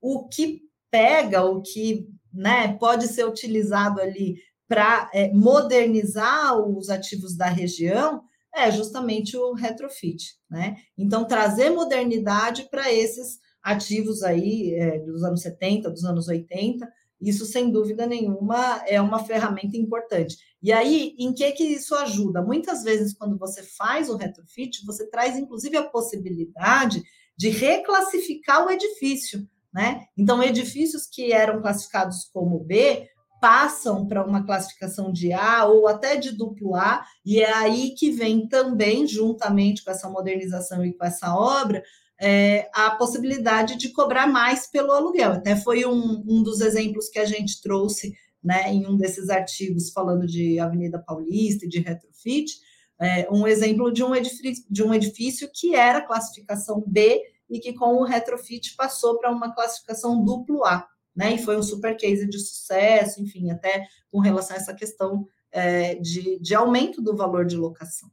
o 0.00 0.28
que 0.28 0.62
pega, 0.90 1.44
o 1.44 1.60
que 1.60 2.06
né, 2.32 2.76
pode 2.78 3.08
ser 3.08 3.26
utilizado 3.26 4.00
ali 4.00 4.36
para 4.68 5.10
é, 5.12 5.32
modernizar 5.32 6.58
os 6.58 6.88
ativos 6.88 7.36
da 7.36 7.46
região 7.46 8.22
é 8.54 8.70
justamente 8.70 9.36
o 9.36 9.54
retrofit, 9.54 10.34
né? 10.50 10.76
Então, 10.96 11.26
trazer 11.26 11.70
modernidade 11.70 12.68
para 12.70 12.92
esses 12.92 13.38
ativos 13.62 14.22
aí 14.22 14.74
é, 14.74 14.98
dos 14.98 15.22
anos 15.22 15.40
70, 15.40 15.90
dos 15.90 16.04
anos 16.04 16.28
80, 16.28 16.86
isso 17.20 17.46
sem 17.46 17.70
dúvida 17.70 18.04
nenhuma 18.04 18.82
é 18.86 19.00
uma 19.00 19.24
ferramenta 19.24 19.76
importante. 19.76 20.36
E 20.60 20.72
aí, 20.72 21.14
em 21.18 21.32
que 21.32 21.50
que 21.52 21.64
isso 21.64 21.94
ajuda? 21.94 22.42
Muitas 22.42 22.82
vezes, 22.82 23.14
quando 23.14 23.38
você 23.38 23.62
faz 23.62 24.10
o 24.10 24.16
retrofit, 24.16 24.84
você 24.84 25.08
traz 25.08 25.36
inclusive 25.36 25.76
a 25.76 25.88
possibilidade 25.88 27.02
de 27.36 27.48
reclassificar 27.48 28.66
o 28.66 28.70
edifício, 28.70 29.48
né? 29.72 30.04
Então, 30.16 30.42
edifícios 30.42 31.06
que 31.06 31.32
eram 31.32 31.62
classificados 31.62 32.28
como 32.32 32.58
B, 32.60 33.08
passam 33.40 34.06
para 34.06 34.24
uma 34.24 34.46
classificação 34.46 35.10
de 35.10 35.32
A 35.32 35.64
ou 35.64 35.88
até 35.88 36.16
de 36.16 36.30
duplo 36.30 36.76
A, 36.76 37.04
e 37.26 37.40
é 37.40 37.52
aí 37.52 37.92
que 37.96 38.10
vem 38.10 38.46
também, 38.46 39.04
juntamente 39.04 39.84
com 39.84 39.90
essa 39.90 40.08
modernização 40.08 40.84
e 40.84 40.92
com 40.92 41.04
essa 41.04 41.34
obra, 41.34 41.82
é, 42.20 42.68
a 42.72 42.92
possibilidade 42.92 43.76
de 43.76 43.88
cobrar 43.88 44.28
mais 44.28 44.70
pelo 44.70 44.92
aluguel. 44.92 45.32
Até 45.32 45.56
foi 45.56 45.84
um, 45.84 46.22
um 46.24 46.40
dos 46.40 46.60
exemplos 46.60 47.08
que 47.08 47.18
a 47.18 47.24
gente 47.24 47.60
trouxe 47.60 48.14
né, 48.42 48.72
em 48.72 48.86
um 48.86 48.96
desses 48.96 49.28
artigos 49.28 49.90
falando 49.90 50.24
de 50.24 50.60
Avenida 50.60 51.00
Paulista 51.00 51.66
e 51.66 51.68
de 51.68 51.80
retrofit, 51.80 52.52
é, 53.00 53.28
um 53.28 53.44
exemplo 53.44 53.92
de 53.92 54.04
um, 54.04 54.14
edifício, 54.14 54.64
de 54.70 54.84
um 54.84 54.94
edifício 54.94 55.50
que 55.52 55.74
era 55.74 56.06
classificação 56.06 56.84
B 56.86 57.20
e 57.52 57.60
que 57.60 57.72
com 57.72 57.94
o 57.96 58.04
retrofit 58.04 58.74
passou 58.74 59.18
para 59.18 59.30
uma 59.30 59.54
classificação 59.54 60.24
duplo 60.24 60.64
A 60.64 60.88
né? 61.14 61.34
E 61.34 61.38
foi 61.38 61.56
um 61.56 61.62
super 61.62 61.96
case 61.96 62.26
de 62.26 62.38
sucesso, 62.38 63.22
enfim, 63.22 63.50
até 63.50 63.86
com 64.10 64.18
relação 64.18 64.56
a 64.56 64.58
essa 64.58 64.74
questão 64.74 65.26
é, 65.50 65.94
de, 65.96 66.38
de 66.40 66.54
aumento 66.54 67.02
do 67.02 67.14
valor 67.14 67.44
de 67.44 67.56
locação. 67.56 68.10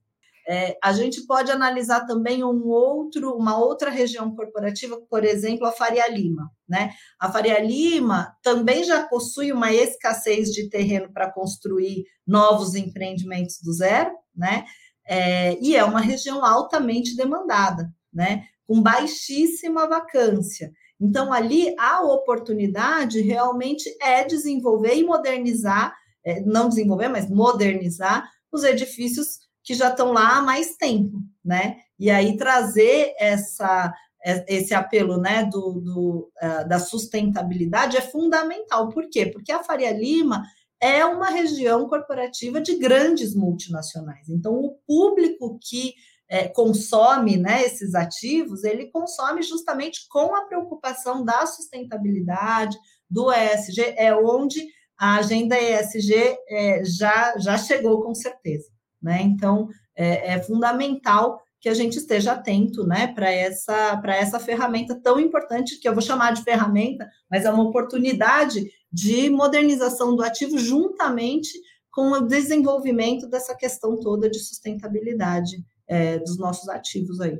É, 0.48 0.78
a 0.84 0.92
gente 0.94 1.28
pode 1.28 1.52
analisar 1.52 2.08
também 2.08 2.44
um 2.44 2.68
outro, 2.68 3.36
uma 3.36 3.58
outra 3.60 3.92
região 3.92 4.36
corporativa, 4.36 5.00
por 5.08 5.24
exemplo, 5.24 5.66
a 5.66 5.72
Faria 5.72 6.08
Lima. 6.10 6.50
Né? 6.68 6.92
A 7.20 7.32
Faria 7.32 7.60
Lima 7.60 8.36
também 8.42 8.84
já 8.84 9.08
possui 9.08 9.52
uma 9.52 9.72
escassez 9.72 10.50
de 10.50 10.68
terreno 10.68 11.12
para 11.14 11.32
construir 11.32 12.04
novos 12.26 12.74
empreendimentos 12.74 13.62
do 13.62 13.72
zero, 13.72 14.12
né? 14.36 14.66
É, 15.06 15.58
e 15.60 15.76
é 15.76 15.84
uma 15.84 16.00
região 16.00 16.46
altamente 16.46 17.16
demandada, 17.16 17.92
né? 18.14 18.46
Com 18.70 18.84
baixíssima 18.84 19.88
vacância. 19.88 20.72
Então, 21.02 21.34
ali 21.34 21.74
a 21.80 22.04
oportunidade 22.04 23.20
realmente 23.20 23.90
é 24.00 24.24
desenvolver 24.24 24.94
e 24.94 25.04
modernizar, 25.04 25.98
é, 26.24 26.40
não 26.42 26.70
desenvolver, 26.70 27.08
mas 27.08 27.28
modernizar 27.28 28.30
os 28.52 28.64
edifícios 28.64 29.40
que 29.64 29.74
já 29.74 29.90
estão 29.90 30.12
lá 30.12 30.38
há 30.38 30.42
mais 30.44 30.76
tempo, 30.76 31.18
né? 31.44 31.78
E 31.98 32.12
aí 32.12 32.38
trazer 32.38 33.16
essa, 33.18 33.92
é, 34.24 34.46
esse 34.48 34.76
apelo 34.76 35.18
né, 35.18 35.46
do, 35.46 35.82
do 35.82 36.32
uh, 36.40 36.70
da 36.70 36.78
sustentabilidade 36.78 37.98
é 37.98 38.02
fundamental. 38.02 38.90
Por 38.90 39.10
quê? 39.10 39.26
Porque 39.26 39.52
a 39.52 39.64
Faria 39.64 39.92
Lima 39.92 40.44
é 40.80 41.04
uma 41.04 41.32
região 41.32 41.90
corporativa 41.90 42.62
de 42.62 42.78
grandes 42.78 43.34
multinacionais. 43.34 44.30
Então, 44.30 44.54
o 44.54 44.78
público 44.86 45.58
que 45.60 45.96
é, 46.30 46.48
consome 46.48 47.38
né, 47.38 47.64
esses 47.64 47.96
ativos, 47.96 48.64
ele 48.64 48.92
consome 48.92 49.42
justamente 49.42 50.08
com 50.08 50.36
a 50.36 50.46
preocupação 50.46 51.26
da 51.26 51.46
sustentabilidade, 51.48 52.78
do 53.10 53.34
ESG, 53.34 53.96
é 53.98 54.16
onde 54.16 54.68
a 54.98 55.16
agenda 55.16 55.60
ESG 55.60 56.38
é, 56.48 56.84
já, 56.86 57.36
já 57.38 57.58
chegou 57.58 58.04
com 58.04 58.14
certeza. 58.14 58.70
Né? 59.02 59.22
Então, 59.24 59.68
é, 59.96 60.34
é 60.34 60.44
fundamental 60.44 61.42
que 61.60 61.68
a 61.68 61.74
gente 61.74 61.98
esteja 61.98 62.34
atento 62.34 62.86
né, 62.86 63.08
para 63.08 63.30
essa, 63.32 64.02
essa 64.06 64.40
ferramenta 64.40 64.96
tão 65.02 65.20
importante, 65.20 65.80
que 65.80 65.90
eu 65.90 65.94
vou 65.94 66.02
chamar 66.02 66.32
de 66.32 66.44
ferramenta, 66.44 67.10
mas 67.30 67.44
é 67.44 67.52
uma 67.52 67.64
oportunidade 67.64 68.70
de 68.92 69.30
modernização 69.30 70.16
do 70.16 70.24
ativo 70.24 70.58
juntamente 70.58 71.50
com 71.92 72.12
o 72.12 72.22
desenvolvimento 72.22 73.28
dessa 73.28 73.56
questão 73.56 74.00
toda 74.00 74.30
de 74.30 74.40
sustentabilidade 74.40 75.58
é, 75.90 76.20
dos 76.20 76.38
nossos 76.38 76.70
ativos 76.70 77.20
aí. 77.20 77.40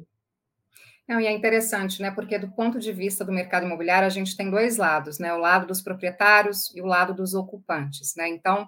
Não, 1.08 1.20
e 1.20 1.26
é 1.26 1.32
interessante, 1.32 2.02
né? 2.02 2.12
Porque 2.12 2.38
do 2.38 2.52
ponto 2.52 2.80
de 2.80 2.92
vista 2.92 3.24
do 3.24 3.32
mercado 3.32 3.66
imobiliário, 3.66 4.06
a 4.06 4.12
gente 4.12 4.36
tem 4.36 4.50
dois 4.50 4.78
lados, 4.78 5.18
né? 5.18 5.34
O 5.34 5.40
lado 5.40 5.66
dos 5.66 5.82
proprietários 5.82 6.74
e 6.76 6.82
o 6.82 6.86
lado 6.86 7.14
dos 7.14 7.34
ocupantes, 7.34 8.14
né? 8.16 8.28
Então, 8.28 8.68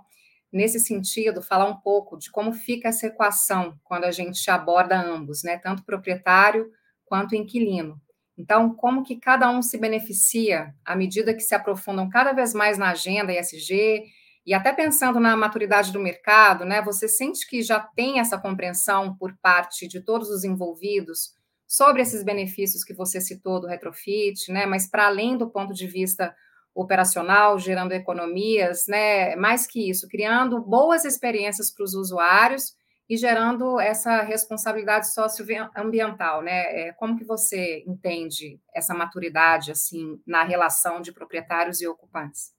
nesse 0.51 0.79
sentido, 0.79 1.41
falar 1.41 1.65
um 1.65 1.77
pouco 1.77 2.17
de 2.17 2.31
como 2.31 2.51
fica 2.51 2.89
essa 2.89 3.07
equação 3.07 3.77
quando 3.83 4.05
a 4.05 4.11
gente 4.11 4.49
aborda 4.49 4.99
ambos, 4.99 5.43
né? 5.43 5.57
Tanto 5.57 5.83
proprietário 5.83 6.71
quanto 7.05 7.35
inquilino. 7.35 8.01
Então, 8.35 8.73
como 8.73 9.03
que 9.03 9.17
cada 9.17 9.49
um 9.51 9.61
se 9.61 9.77
beneficia 9.77 10.73
à 10.83 10.95
medida 10.95 11.35
que 11.35 11.41
se 11.41 11.53
aprofundam 11.53 12.09
cada 12.09 12.33
vez 12.33 12.55
mais 12.55 12.75
na 12.75 12.89
agenda 12.89 13.31
ESG 13.31 14.03
e 14.45 14.53
até 14.53 14.73
pensando 14.73 15.19
na 15.19 15.35
maturidade 15.37 15.91
do 15.91 15.99
mercado, 15.99 16.65
né, 16.65 16.81
você 16.81 17.07
sente 17.07 17.47
que 17.47 17.61
já 17.61 17.79
tem 17.79 18.19
essa 18.19 18.39
compreensão 18.39 19.15
por 19.15 19.35
parte 19.41 19.87
de 19.87 20.01
todos 20.01 20.29
os 20.29 20.43
envolvidos 20.43 21.33
sobre 21.67 22.01
esses 22.01 22.23
benefícios 22.23 22.83
que 22.83 22.93
você 22.93 23.21
citou 23.21 23.61
do 23.61 23.67
retrofit, 23.67 24.51
né, 24.51 24.65
mas 24.65 24.89
para 24.89 25.07
além 25.07 25.37
do 25.37 25.49
ponto 25.49 25.73
de 25.73 25.87
vista 25.87 26.35
operacional, 26.73 27.59
gerando 27.59 27.91
economias, 27.91 28.85
né, 28.87 29.35
mais 29.35 29.67
que 29.67 29.89
isso, 29.89 30.07
criando 30.07 30.59
boas 30.61 31.05
experiências 31.05 31.69
para 31.71 31.83
os 31.83 31.93
usuários 31.93 32.75
e 33.11 33.17
gerando 33.17 33.77
essa 33.77 34.21
responsabilidade 34.21 35.13
socioambiental, 35.13 36.41
né? 36.41 36.87
É, 36.87 36.93
como 36.93 37.17
que 37.17 37.25
você 37.25 37.83
entende 37.85 38.57
essa 38.73 38.93
maturidade 38.93 39.69
assim 39.69 40.17
na 40.25 40.45
relação 40.45 41.01
de 41.01 41.11
proprietários 41.11 41.81
e 41.81 41.87
ocupantes? 41.87 42.53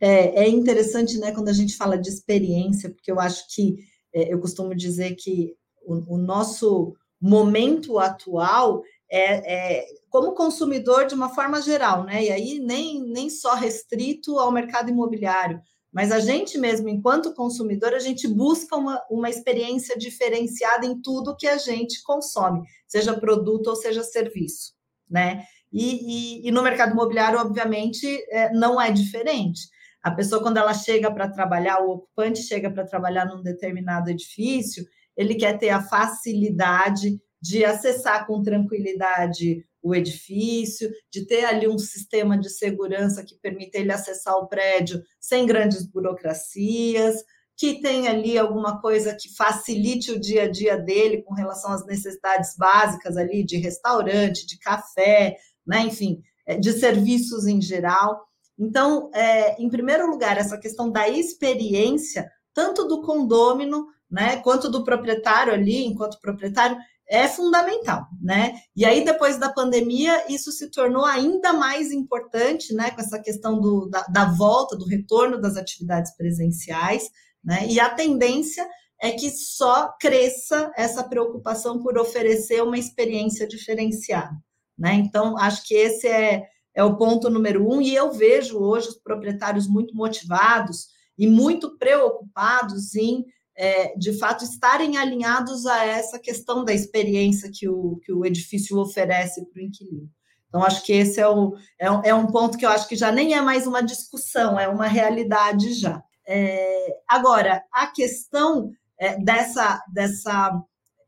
É, 0.00 0.44
é, 0.44 0.48
interessante, 0.48 1.18
né, 1.18 1.32
quando 1.32 1.48
a 1.48 1.52
gente 1.52 1.76
fala 1.76 1.98
de 1.98 2.08
experiência, 2.08 2.90
porque 2.90 3.10
eu 3.10 3.18
acho 3.18 3.44
que 3.54 3.76
é, 4.14 4.32
eu 4.32 4.40
costumo 4.40 4.74
dizer 4.74 5.16
que 5.16 5.54
o, 5.84 6.14
o 6.14 6.18
nosso 6.18 6.94
momento 7.20 7.98
atual 7.98 8.82
é, 9.10 9.80
é, 9.80 9.86
como 10.10 10.32
consumidor 10.32 11.06
de 11.06 11.14
uma 11.14 11.30
forma 11.30 11.60
geral, 11.60 12.04
né? 12.04 12.24
E 12.24 12.30
aí 12.30 12.58
nem, 12.58 13.02
nem 13.02 13.28
só 13.30 13.54
restrito 13.54 14.38
ao 14.38 14.52
mercado 14.52 14.90
imobiliário, 14.90 15.60
mas 15.92 16.12
a 16.12 16.20
gente 16.20 16.58
mesmo, 16.58 16.88
enquanto 16.88 17.34
consumidor, 17.34 17.94
a 17.94 17.98
gente 17.98 18.28
busca 18.28 18.76
uma, 18.76 19.02
uma 19.10 19.30
experiência 19.30 19.96
diferenciada 19.98 20.86
em 20.86 21.00
tudo 21.00 21.36
que 21.36 21.46
a 21.46 21.56
gente 21.56 22.02
consome, 22.02 22.62
seja 22.86 23.18
produto 23.18 23.68
ou 23.68 23.76
seja 23.76 24.02
serviço, 24.02 24.74
né? 25.08 25.44
E, 25.72 26.42
e, 26.44 26.48
e 26.48 26.50
no 26.50 26.62
mercado 26.62 26.92
imobiliário, 26.92 27.38
obviamente, 27.38 28.06
é, 28.30 28.52
não 28.52 28.80
é 28.80 28.90
diferente. 28.90 29.68
A 30.02 30.10
pessoa, 30.10 30.42
quando 30.42 30.58
ela 30.58 30.74
chega 30.74 31.12
para 31.12 31.28
trabalhar, 31.28 31.80
o 31.80 31.90
ocupante 31.90 32.42
chega 32.42 32.70
para 32.70 32.86
trabalhar 32.86 33.26
num 33.26 33.42
determinado 33.42 34.10
edifício, 34.10 34.84
ele 35.16 35.34
quer 35.34 35.58
ter 35.58 35.70
a 35.70 35.82
facilidade 35.82 37.20
de 37.40 37.64
acessar 37.64 38.26
com 38.26 38.42
tranquilidade 38.42 39.64
o 39.82 39.94
edifício, 39.94 40.90
de 41.10 41.24
ter 41.26 41.44
ali 41.44 41.68
um 41.68 41.78
sistema 41.78 42.36
de 42.38 42.50
segurança 42.50 43.24
que 43.24 43.36
permita 43.36 43.78
ele 43.78 43.92
acessar 43.92 44.34
o 44.34 44.48
prédio 44.48 45.02
sem 45.20 45.46
grandes 45.46 45.86
burocracias, 45.86 47.16
que 47.56 47.80
tem 47.80 48.06
ali 48.06 48.38
alguma 48.38 48.80
coisa 48.80 49.16
que 49.16 49.34
facilite 49.34 50.12
o 50.12 50.20
dia 50.20 50.44
a 50.44 50.48
dia 50.48 50.76
dele 50.76 51.22
com 51.22 51.34
relação 51.34 51.72
às 51.72 51.84
necessidades 51.86 52.56
básicas 52.56 53.16
ali 53.16 53.44
de 53.44 53.56
restaurante, 53.56 54.46
de 54.46 54.58
café, 54.58 55.36
né? 55.66 55.80
enfim, 55.80 56.22
é, 56.46 56.56
de 56.56 56.72
serviços 56.72 57.46
em 57.46 57.60
geral. 57.60 58.27
Então, 58.58 59.10
é, 59.14 59.60
em 59.62 59.68
primeiro 59.68 60.10
lugar, 60.10 60.36
essa 60.36 60.58
questão 60.58 60.90
da 60.90 61.08
experiência, 61.08 62.30
tanto 62.52 62.84
do 62.88 63.02
condômino, 63.02 63.86
né, 64.10 64.38
quanto 64.38 64.70
do 64.70 64.82
proprietário 64.82 65.52
ali, 65.52 65.84
enquanto 65.84 66.20
proprietário, 66.20 66.76
é 67.10 67.26
fundamental, 67.26 68.06
né? 68.20 68.54
E 68.76 68.84
aí, 68.84 69.02
depois 69.02 69.38
da 69.38 69.50
pandemia, 69.50 70.30
isso 70.30 70.52
se 70.52 70.70
tornou 70.70 71.06
ainda 71.06 71.54
mais 71.54 71.90
importante, 71.90 72.74
né, 72.74 72.90
com 72.90 73.00
essa 73.00 73.18
questão 73.18 73.58
do, 73.58 73.88
da, 73.88 74.02
da 74.02 74.24
volta, 74.26 74.76
do 74.76 74.84
retorno 74.84 75.40
das 75.40 75.56
atividades 75.56 76.14
presenciais, 76.16 77.08
né? 77.42 77.66
E 77.66 77.80
a 77.80 77.88
tendência 77.88 78.68
é 79.00 79.12
que 79.12 79.30
só 79.30 79.94
cresça 79.98 80.70
essa 80.76 81.02
preocupação 81.02 81.80
por 81.82 81.96
oferecer 81.96 82.62
uma 82.62 82.78
experiência 82.78 83.46
diferenciada, 83.46 84.36
né? 84.76 84.94
Então, 84.94 85.38
acho 85.38 85.66
que 85.66 85.74
esse 85.74 86.06
é, 86.06 86.42
é 86.74 86.84
o 86.84 86.96
ponto 86.96 87.30
número 87.30 87.68
um, 87.68 87.80
e 87.80 87.94
eu 87.94 88.12
vejo 88.12 88.58
hoje 88.58 88.88
os 88.88 88.98
proprietários 88.98 89.66
muito 89.66 89.94
motivados 89.94 90.88
e 91.16 91.26
muito 91.26 91.76
preocupados 91.76 92.94
em 92.94 93.24
é, 93.58 93.92
de 93.96 94.16
fato, 94.16 94.44
estarem 94.44 94.96
alinhados 94.96 95.66
a 95.66 95.84
essa 95.84 96.16
questão 96.16 96.64
da 96.64 96.72
experiência 96.72 97.50
que 97.52 97.68
o, 97.68 97.96
que 98.04 98.12
o 98.12 98.24
edifício 98.24 98.78
oferece 98.78 99.44
para 99.46 99.60
o 99.60 99.64
inquilino. 99.64 100.08
Então, 100.48 100.62
acho 100.62 100.82
que 100.84 100.92
esse 100.92 101.20
é, 101.20 101.26
o, 101.26 101.56
é, 101.76 101.86
é, 102.10 102.14
um 102.14 102.28
ponto 102.28 102.56
que 102.56 102.64
eu 102.64 102.70
acho 102.70 102.86
que 102.88 102.94
já 102.94 103.10
nem 103.10 103.34
é 103.34 103.40
mais 103.42 103.66
uma 103.66 103.82
discussão, 103.82 104.58
é 104.60 104.68
uma 104.68 104.86
realidade 104.86 105.72
já. 105.72 106.00
É, 106.24 107.00
agora, 107.08 107.64
a 107.72 107.88
questão 107.88 108.70
é, 108.96 109.18
dessa, 109.18 109.82
dessa 109.92 110.52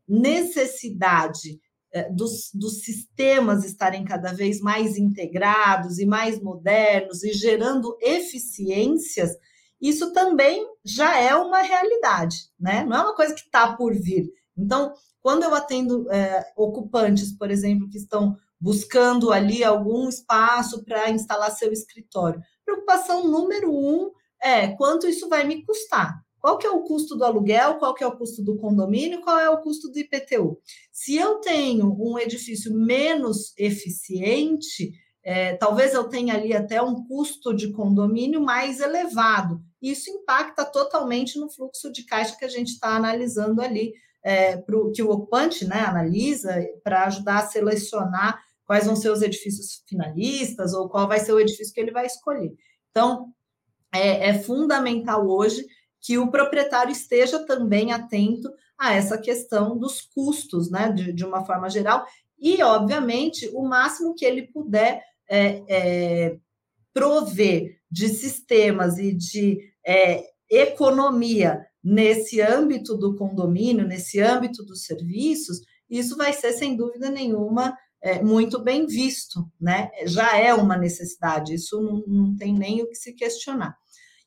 necessidade 0.05 1.57
dos, 2.13 2.49
dos 2.53 2.81
sistemas 2.83 3.65
estarem 3.65 4.03
cada 4.05 4.33
vez 4.33 4.61
mais 4.61 4.97
integrados 4.97 5.99
e 5.99 6.05
mais 6.05 6.41
modernos 6.41 7.23
e 7.23 7.33
gerando 7.33 7.97
eficiências 8.01 9.31
isso 9.81 10.13
também 10.13 10.63
já 10.85 11.17
é 11.17 11.35
uma 11.35 11.61
realidade, 11.61 12.37
né? 12.59 12.83
Não 12.83 12.97
é 12.97 13.01
uma 13.01 13.15
coisa 13.15 13.33
que 13.33 13.41
está 13.41 13.75
por 13.75 13.93
vir. 13.95 14.31
Então, 14.55 14.93
quando 15.21 15.43
eu 15.43 15.55
atendo 15.55 16.09
é, 16.11 16.53
ocupantes, 16.55 17.35
por 17.35 17.49
exemplo, 17.49 17.89
que 17.89 17.97
estão 17.97 18.37
buscando 18.59 19.31
ali 19.31 19.63
algum 19.63 20.07
espaço 20.07 20.85
para 20.85 21.09
instalar 21.09 21.49
seu 21.49 21.71
escritório, 21.71 22.39
preocupação 22.63 23.27
número 23.27 23.73
um 23.73 24.11
é 24.39 24.67
quanto 24.67 25.07
isso 25.07 25.27
vai 25.27 25.43
me 25.45 25.65
custar. 25.65 26.21
Qual 26.41 26.57
que 26.57 26.65
é 26.65 26.71
o 26.71 26.81
custo 26.81 27.15
do 27.15 27.23
aluguel, 27.23 27.75
qual 27.75 27.93
que 27.93 28.03
é 28.03 28.07
o 28.07 28.17
custo 28.17 28.43
do 28.43 28.57
condomínio, 28.57 29.21
qual 29.21 29.37
é 29.39 29.47
o 29.47 29.61
custo 29.61 29.89
do 29.89 29.99
IPTU? 29.99 30.59
Se 30.91 31.15
eu 31.15 31.35
tenho 31.35 31.95
um 31.99 32.17
edifício 32.17 32.73
menos 32.73 33.53
eficiente, 33.55 34.91
é, 35.23 35.55
talvez 35.55 35.93
eu 35.93 36.05
tenha 36.05 36.33
ali 36.33 36.51
até 36.51 36.81
um 36.81 37.05
custo 37.05 37.53
de 37.53 37.71
condomínio 37.71 38.41
mais 38.41 38.79
elevado. 38.79 39.61
Isso 39.79 40.09
impacta 40.09 40.65
totalmente 40.65 41.39
no 41.39 41.47
fluxo 41.47 41.91
de 41.91 42.05
caixa 42.05 42.35
que 42.35 42.45
a 42.45 42.49
gente 42.49 42.69
está 42.69 42.95
analisando 42.95 43.61
ali, 43.61 43.93
é, 44.23 44.57
pro, 44.57 44.91
que 44.91 45.03
o 45.03 45.11
ocupante 45.11 45.65
né, 45.65 45.79
analisa 45.79 46.55
para 46.83 47.05
ajudar 47.05 47.39
a 47.39 47.47
selecionar 47.47 48.41
quais 48.65 48.85
vão 48.85 48.95
ser 48.95 49.09
os 49.09 49.21
edifícios 49.21 49.83
finalistas 49.87 50.73
ou 50.73 50.89
qual 50.89 51.07
vai 51.07 51.19
ser 51.19 51.33
o 51.33 51.39
edifício 51.39 51.73
que 51.73 51.79
ele 51.79 51.91
vai 51.91 52.07
escolher. 52.07 52.51
Então, 52.89 53.31
é, 53.93 54.29
é 54.29 54.39
fundamental 54.39 55.27
hoje 55.27 55.65
que 56.01 56.17
o 56.17 56.31
proprietário 56.31 56.91
esteja 56.91 57.45
também 57.45 57.91
atento 57.91 58.49
a 58.77 58.93
essa 58.93 59.17
questão 59.17 59.77
dos 59.77 60.01
custos, 60.01 60.71
né, 60.71 60.91
de, 60.91 61.13
de 61.13 61.23
uma 61.23 61.45
forma 61.45 61.69
geral, 61.69 62.05
e, 62.39 62.61
obviamente, 62.63 63.47
o 63.53 63.63
máximo 63.63 64.15
que 64.15 64.25
ele 64.25 64.47
puder 64.47 65.03
é, 65.29 65.63
é, 65.69 66.37
prover 66.91 67.77
de 67.89 68.09
sistemas 68.09 68.97
e 68.97 69.13
de 69.13 69.59
é, 69.85 70.23
economia 70.49 71.63
nesse 71.83 72.41
âmbito 72.41 72.97
do 72.97 73.15
condomínio, 73.15 73.87
nesse 73.87 74.19
âmbito 74.19 74.63
dos 74.65 74.83
serviços, 74.83 75.61
isso 75.89 76.17
vai 76.17 76.33
ser, 76.33 76.53
sem 76.53 76.75
dúvida 76.75 77.09
nenhuma, 77.09 77.77
é, 78.01 78.23
muito 78.23 78.59
bem 78.59 78.87
visto, 78.87 79.45
né? 79.59 79.91
Já 80.05 80.37
é 80.37 80.53
uma 80.53 80.75
necessidade, 80.75 81.53
isso 81.53 81.79
não, 81.79 82.03
não 82.07 82.35
tem 82.35 82.53
nem 82.53 82.81
o 82.81 82.87
que 82.87 82.95
se 82.95 83.13
questionar. 83.13 83.77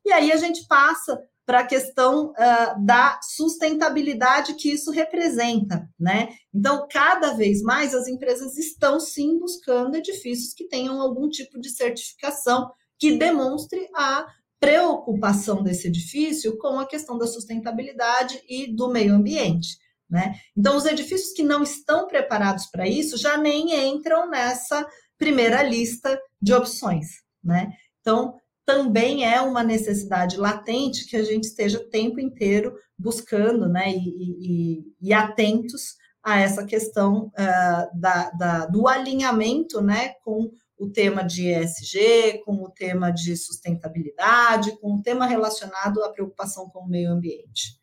E 0.05 0.13
aí 0.13 0.31
a 0.31 0.37
gente 0.37 0.67
passa 0.69 1.21
para 1.47 1.61
a 1.61 1.67
questão 1.67 2.31
uh, 2.31 2.85
da 2.85 3.21
sustentabilidade 3.23 4.55
que 4.55 4.71
isso 4.73 4.91
representa, 4.91 5.89
né? 5.99 6.29
Então, 6.53 6.87
cada 6.91 7.35
vez 7.35 7.63
mais 7.63 7.95
as 7.95 8.09
empresas 8.09 8.57
estão 8.57 8.99
sim 8.99 9.39
buscando 9.39 9.97
edifícios 9.97 10.55
que 10.55 10.67
tenham 10.69 11.01
algum 11.01 11.29
tipo 11.29 11.61
de 11.61 11.69
certificação 11.71 12.71
que 12.99 13.17
demonstre 13.19 13.89
a 13.95 14.27
preocupação 14.59 15.63
desse 15.63 15.89
edifício 15.89 16.57
com 16.57 16.81
a 16.81 16.87
questão 16.87 17.19
da 17.19 17.27
sustentabilidade 17.27 18.43
e 18.49 18.75
do 18.75 18.89
meio 18.89 19.15
ambiente. 19.15 19.77
Né? 20.09 20.35
Então, 20.57 20.77
os 20.77 20.87
edifícios 20.87 21.33
que 21.33 21.43
não 21.43 21.63
estão 21.63 22.07
preparados 22.07 22.67
para 22.67 22.89
isso 22.89 23.19
já 23.19 23.37
nem 23.37 23.75
entram 23.89 24.29
nessa 24.31 24.87
primeira 25.19 25.63
lista 25.63 26.19
de 26.41 26.55
opções. 26.55 27.07
Né? 27.43 27.73
Então, 28.01 28.39
também 28.65 29.25
é 29.25 29.41
uma 29.41 29.63
necessidade 29.63 30.37
latente 30.37 31.07
que 31.07 31.17
a 31.17 31.23
gente 31.23 31.45
esteja 31.45 31.79
o 31.79 31.89
tempo 31.89 32.21
inteiro 32.21 32.75
buscando 32.99 33.69
né, 33.69 33.91
e, 33.91 34.79
e, 34.79 34.85
e 35.01 35.13
atentos 35.13 35.97
a 36.23 36.41
essa 36.41 36.65
questão 36.65 37.27
uh, 37.27 38.01
da, 38.01 38.31
da, 38.31 38.67
do 38.67 38.89
alinhamento 38.89 39.83
né, 39.83 40.15
com 40.25 40.51
o 40.79 40.91
tema 40.91 41.23
de 41.23 41.49
ESG, 41.49 42.43
com 42.45 42.63
o 42.63 42.71
tema 42.71 43.11
de 43.11 43.37
sustentabilidade, 43.37 44.79
com 44.81 44.95
o 44.95 45.03
tema 45.03 45.27
relacionado 45.27 46.03
à 46.03 46.11
preocupação 46.11 46.69
com 46.71 46.81
o 46.81 46.89
meio 46.89 47.11
ambiente. 47.11 47.79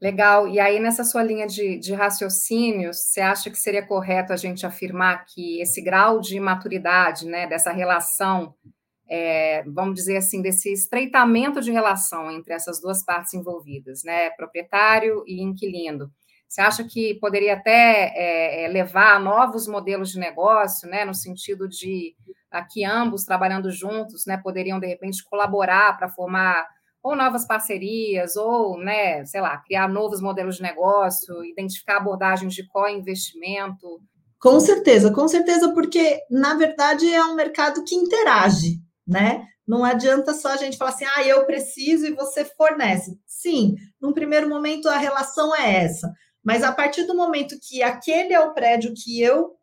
Legal. 0.00 0.48
E 0.48 0.58
aí, 0.58 0.80
nessa 0.80 1.04
sua 1.04 1.22
linha 1.22 1.46
de, 1.46 1.78
de 1.78 1.92
raciocínio, 1.92 2.94
você 2.94 3.20
acha 3.20 3.50
que 3.50 3.58
seria 3.58 3.86
correto 3.86 4.32
a 4.32 4.36
gente 4.36 4.64
afirmar 4.64 5.26
que 5.26 5.60
esse 5.60 5.82
grau 5.82 6.20
de 6.20 6.40
maturidade, 6.40 7.26
né, 7.26 7.46
dessa 7.46 7.70
relação 7.70 8.54
é, 9.10 9.64
vamos 9.66 9.96
dizer 9.96 10.18
assim, 10.18 10.40
desse 10.40 10.72
estreitamento 10.72 11.60
de 11.60 11.72
relação 11.72 12.30
entre 12.30 12.54
essas 12.54 12.80
duas 12.80 13.04
partes 13.04 13.34
envolvidas, 13.34 14.04
né, 14.04 14.30
proprietário 14.30 15.24
e 15.26 15.42
inquilino. 15.42 16.10
Você 16.48 16.60
acha 16.60 16.84
que 16.84 17.14
poderia 17.14 17.54
até 17.54 18.12
é, 18.14 18.64
é 18.64 18.68
levar 18.68 19.16
a 19.16 19.18
novos 19.18 19.66
modelos 19.66 20.10
de 20.10 20.20
negócio, 20.20 20.88
né, 20.88 21.04
no 21.04 21.14
sentido 21.14 21.68
de 21.68 22.14
aqui 22.48 22.84
ambos 22.84 23.24
trabalhando 23.24 23.70
juntos, 23.70 24.26
né, 24.26 24.36
poderiam 24.36 24.78
de 24.78 24.86
repente 24.86 25.24
colaborar 25.24 25.96
para 25.98 26.08
formar 26.08 26.66
ou 27.02 27.16
novas 27.16 27.46
parcerias, 27.46 28.36
ou, 28.36 28.78
né, 28.78 29.24
sei 29.24 29.40
lá, 29.40 29.56
criar 29.56 29.88
novos 29.88 30.20
modelos 30.20 30.56
de 30.56 30.62
negócio, 30.62 31.42
identificar 31.44 31.96
abordagens 31.96 32.54
de 32.54 32.66
co-investimento? 32.68 34.00
Com 34.38 34.60
certeza, 34.60 35.12
com 35.12 35.26
certeza, 35.26 35.72
porque 35.72 36.20
na 36.30 36.54
verdade 36.54 37.12
é 37.12 37.24
um 37.24 37.34
mercado 37.34 37.82
que 37.84 37.94
interage, 37.94 38.80
né? 39.10 39.44
Não 39.66 39.84
adianta 39.84 40.32
só 40.32 40.52
a 40.52 40.56
gente 40.56 40.76
falar 40.76 40.92
assim, 40.92 41.04
ah, 41.16 41.24
eu 41.24 41.44
preciso 41.44 42.06
e 42.06 42.14
você 42.14 42.44
fornece. 42.44 43.18
Sim, 43.26 43.74
num 44.00 44.12
primeiro 44.12 44.48
momento 44.48 44.88
a 44.88 44.96
relação 44.96 45.54
é 45.54 45.84
essa, 45.84 46.12
mas 46.42 46.62
a 46.62 46.72
partir 46.72 47.04
do 47.04 47.14
momento 47.14 47.58
que 47.60 47.82
aquele 47.82 48.32
é 48.32 48.40
o 48.40 48.54
prédio 48.54 48.94
que 48.94 49.20
eu 49.20 49.56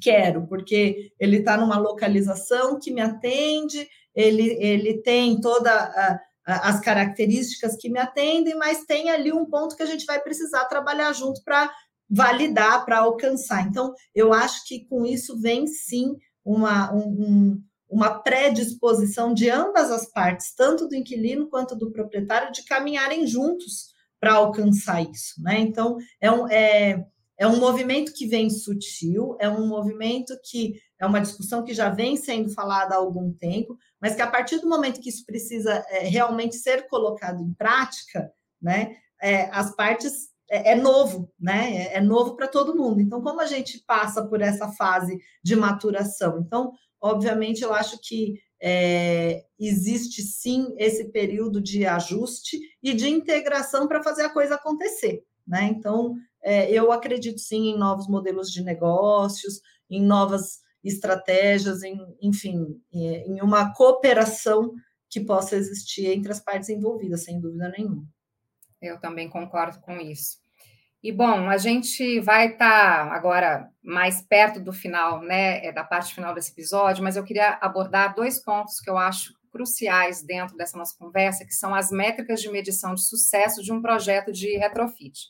quero, 0.00 0.46
porque 0.46 1.12
ele 1.18 1.38
está 1.38 1.56
numa 1.56 1.78
localização 1.78 2.78
que 2.78 2.92
me 2.92 3.00
atende, 3.00 3.86
ele, 4.14 4.56
ele 4.60 5.02
tem 5.02 5.40
toda 5.40 5.70
a, 5.70 6.20
a, 6.46 6.68
as 6.68 6.80
características 6.80 7.76
que 7.76 7.88
me 7.88 7.98
atendem, 7.98 8.54
mas 8.56 8.84
tem 8.84 9.10
ali 9.10 9.32
um 9.32 9.46
ponto 9.46 9.76
que 9.76 9.82
a 9.82 9.86
gente 9.86 10.06
vai 10.06 10.20
precisar 10.20 10.64
trabalhar 10.66 11.12
junto 11.12 11.42
para 11.42 11.72
validar, 12.08 12.84
para 12.84 12.98
alcançar. 12.98 13.66
Então, 13.66 13.92
eu 14.14 14.32
acho 14.32 14.66
que 14.66 14.86
com 14.86 15.04
isso 15.04 15.40
vem 15.40 15.66
sim 15.66 16.14
uma, 16.44 16.92
um, 16.94 17.60
uma 17.88 18.18
predisposição 18.18 19.32
de 19.32 19.48
ambas 19.48 19.90
as 19.90 20.10
partes, 20.10 20.54
tanto 20.54 20.88
do 20.88 20.94
inquilino 20.94 21.48
quanto 21.48 21.76
do 21.76 21.90
proprietário, 21.90 22.52
de 22.52 22.64
caminharem 22.64 23.26
juntos 23.26 23.94
para 24.18 24.34
alcançar 24.34 25.02
isso, 25.02 25.40
né? 25.40 25.60
Então, 25.60 25.96
é, 26.20 26.30
um, 26.30 26.48
é, 26.48 27.06
é 27.38 27.46
um 27.46 27.58
movimento 27.58 28.12
que 28.12 28.26
vem 28.26 28.50
sutil, 28.50 29.36
é 29.38 29.48
um 29.48 29.66
movimento 29.68 30.34
que 30.42 30.80
é 30.98 31.06
uma 31.06 31.20
discussão 31.20 31.62
que 31.62 31.74
já 31.74 31.90
vem 31.90 32.16
sendo 32.16 32.50
falada 32.50 32.94
há 32.94 32.98
algum 32.98 33.32
tempo, 33.32 33.76
mas 34.00 34.14
que 34.14 34.22
a 34.22 34.30
partir 34.30 34.58
do 34.58 34.68
momento 34.68 35.00
que 35.00 35.10
isso 35.10 35.24
precisa 35.24 35.84
é, 35.90 36.00
realmente 36.00 36.56
ser 36.56 36.88
colocado 36.88 37.42
em 37.42 37.52
prática, 37.54 38.32
né, 38.60 38.96
é, 39.20 39.48
as 39.50 39.74
partes 39.76 40.30
é, 40.50 40.72
é 40.72 40.74
novo, 40.74 41.30
né? 41.38 41.76
É, 41.76 41.96
é 41.96 42.00
novo 42.00 42.36
para 42.36 42.48
todo 42.48 42.76
mundo. 42.76 43.00
Então, 43.00 43.20
como 43.20 43.40
a 43.40 43.46
gente 43.46 43.82
passa 43.86 44.24
por 44.24 44.40
essa 44.40 44.68
fase 44.72 45.18
de 45.42 45.56
maturação? 45.56 46.38
Então, 46.38 46.72
obviamente, 47.06 47.62
eu 47.62 47.72
acho 47.72 47.98
que 48.00 48.34
é, 48.60 49.44
existe 49.58 50.22
sim 50.22 50.74
esse 50.78 51.10
período 51.10 51.60
de 51.60 51.86
ajuste 51.86 52.58
e 52.82 52.94
de 52.94 53.08
integração 53.08 53.86
para 53.86 54.02
fazer 54.02 54.22
a 54.22 54.32
coisa 54.32 54.54
acontecer. 54.54 55.24
Né? 55.46 55.64
Então, 55.64 56.16
é, 56.42 56.70
eu 56.70 56.90
acredito 56.92 57.40
sim 57.40 57.68
em 57.68 57.78
novos 57.78 58.08
modelos 58.08 58.50
de 58.50 58.62
negócios, 58.62 59.60
em 59.90 60.02
novas 60.02 60.60
estratégias, 60.82 61.82
em, 61.82 61.98
enfim, 62.22 62.80
em 62.92 63.40
uma 63.42 63.72
cooperação 63.74 64.72
que 65.10 65.20
possa 65.20 65.56
existir 65.56 66.06
entre 66.06 66.30
as 66.30 66.40
partes 66.40 66.68
envolvidas, 66.68 67.24
sem 67.24 67.40
dúvida 67.40 67.68
nenhuma. 67.68 68.04
Eu 68.80 69.00
também 69.00 69.28
concordo 69.28 69.80
com 69.80 69.96
isso. 69.96 70.38
E 71.06 71.12
bom, 71.12 71.48
a 71.48 71.56
gente 71.56 72.18
vai 72.18 72.48
estar 72.48 73.08
tá 73.08 73.14
agora 73.14 73.70
mais 73.80 74.20
perto 74.22 74.58
do 74.58 74.72
final, 74.72 75.22
né, 75.22 75.64
é, 75.64 75.70
da 75.70 75.84
parte 75.84 76.12
final 76.12 76.34
desse 76.34 76.50
episódio, 76.50 77.04
mas 77.04 77.14
eu 77.14 77.22
queria 77.22 77.56
abordar 77.60 78.12
dois 78.12 78.42
pontos 78.42 78.80
que 78.80 78.90
eu 78.90 78.98
acho 78.98 79.32
cruciais 79.52 80.20
dentro 80.20 80.56
dessa 80.56 80.76
nossa 80.76 80.96
conversa, 80.98 81.44
que 81.44 81.54
são 81.54 81.72
as 81.72 81.92
métricas 81.92 82.40
de 82.42 82.50
medição 82.50 82.92
de 82.92 83.06
sucesso 83.06 83.62
de 83.62 83.72
um 83.72 83.80
projeto 83.80 84.32
de 84.32 84.56
retrofit. 84.56 85.28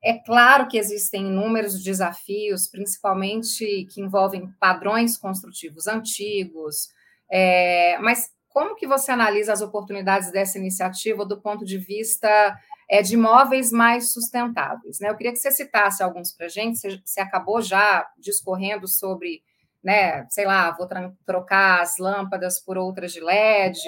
É 0.00 0.16
claro 0.16 0.68
que 0.68 0.78
existem 0.78 1.26
inúmeros 1.26 1.82
desafios, 1.82 2.68
principalmente 2.68 3.88
que 3.92 4.00
envolvem 4.00 4.48
padrões 4.60 5.18
construtivos 5.18 5.88
antigos, 5.88 6.86
é, 7.28 7.98
mas 7.98 8.30
como 8.48 8.76
que 8.76 8.86
você 8.86 9.10
analisa 9.10 9.52
as 9.52 9.60
oportunidades 9.60 10.30
dessa 10.30 10.56
iniciativa 10.56 11.26
do 11.26 11.42
ponto 11.42 11.64
de 11.64 11.78
vista 11.78 12.56
é, 12.94 13.02
de 13.02 13.14
imóveis 13.14 13.72
mais 13.72 14.12
sustentáveis? 14.12 15.00
Né? 15.00 15.10
Eu 15.10 15.16
queria 15.16 15.32
que 15.32 15.38
você 15.38 15.50
citasse 15.50 16.00
alguns 16.00 16.30
para 16.30 16.46
a 16.46 16.48
gente, 16.48 16.78
você, 16.78 17.00
você 17.04 17.20
acabou 17.20 17.60
já 17.60 18.06
discorrendo 18.16 18.86
sobre, 18.86 19.42
né, 19.82 20.24
sei 20.30 20.46
lá, 20.46 20.70
vou 20.70 20.88
trocar 21.26 21.82
as 21.82 21.98
lâmpadas 21.98 22.60
por 22.60 22.78
outras 22.78 23.12
de 23.12 23.18
LED, 23.18 23.80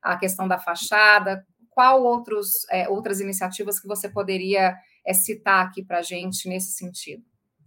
a 0.00 0.16
questão 0.16 0.48
da 0.48 0.58
fachada, 0.58 1.44
qual 1.68 2.02
outros, 2.02 2.48
é, 2.70 2.88
outras 2.88 3.20
iniciativas 3.20 3.78
que 3.78 3.86
você 3.86 4.08
poderia 4.08 4.74
é, 5.06 5.12
citar 5.12 5.66
aqui 5.66 5.84
para 5.84 5.98
a 5.98 6.02
gente 6.02 6.48
nesse 6.48 6.72
sentido? 6.72 7.22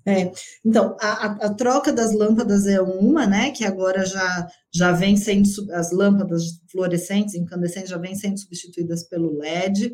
É, 0.08 0.32
então, 0.65 0.97
a, 0.99 1.25
a, 1.45 1.54
troca 1.54 1.93
das 1.93 2.15
lâmpadas 2.15 2.65
é 2.65 2.82
uma, 2.82 3.28
né, 3.28 3.52
que 3.52 3.63
agora 3.63 4.04
já, 4.06 4.47
já 4.73 4.91
vem 4.91 5.15
sendo, 5.15 5.47
as 5.73 5.91
lâmpadas 5.91 6.43
fluorescentes, 6.71 7.36
incandescentes, 7.36 7.91
já 7.91 7.97
vem 7.97 8.15
sendo 8.15 8.39
substituídas 8.39 9.04
pelo 9.04 9.38
LED. 9.38 9.93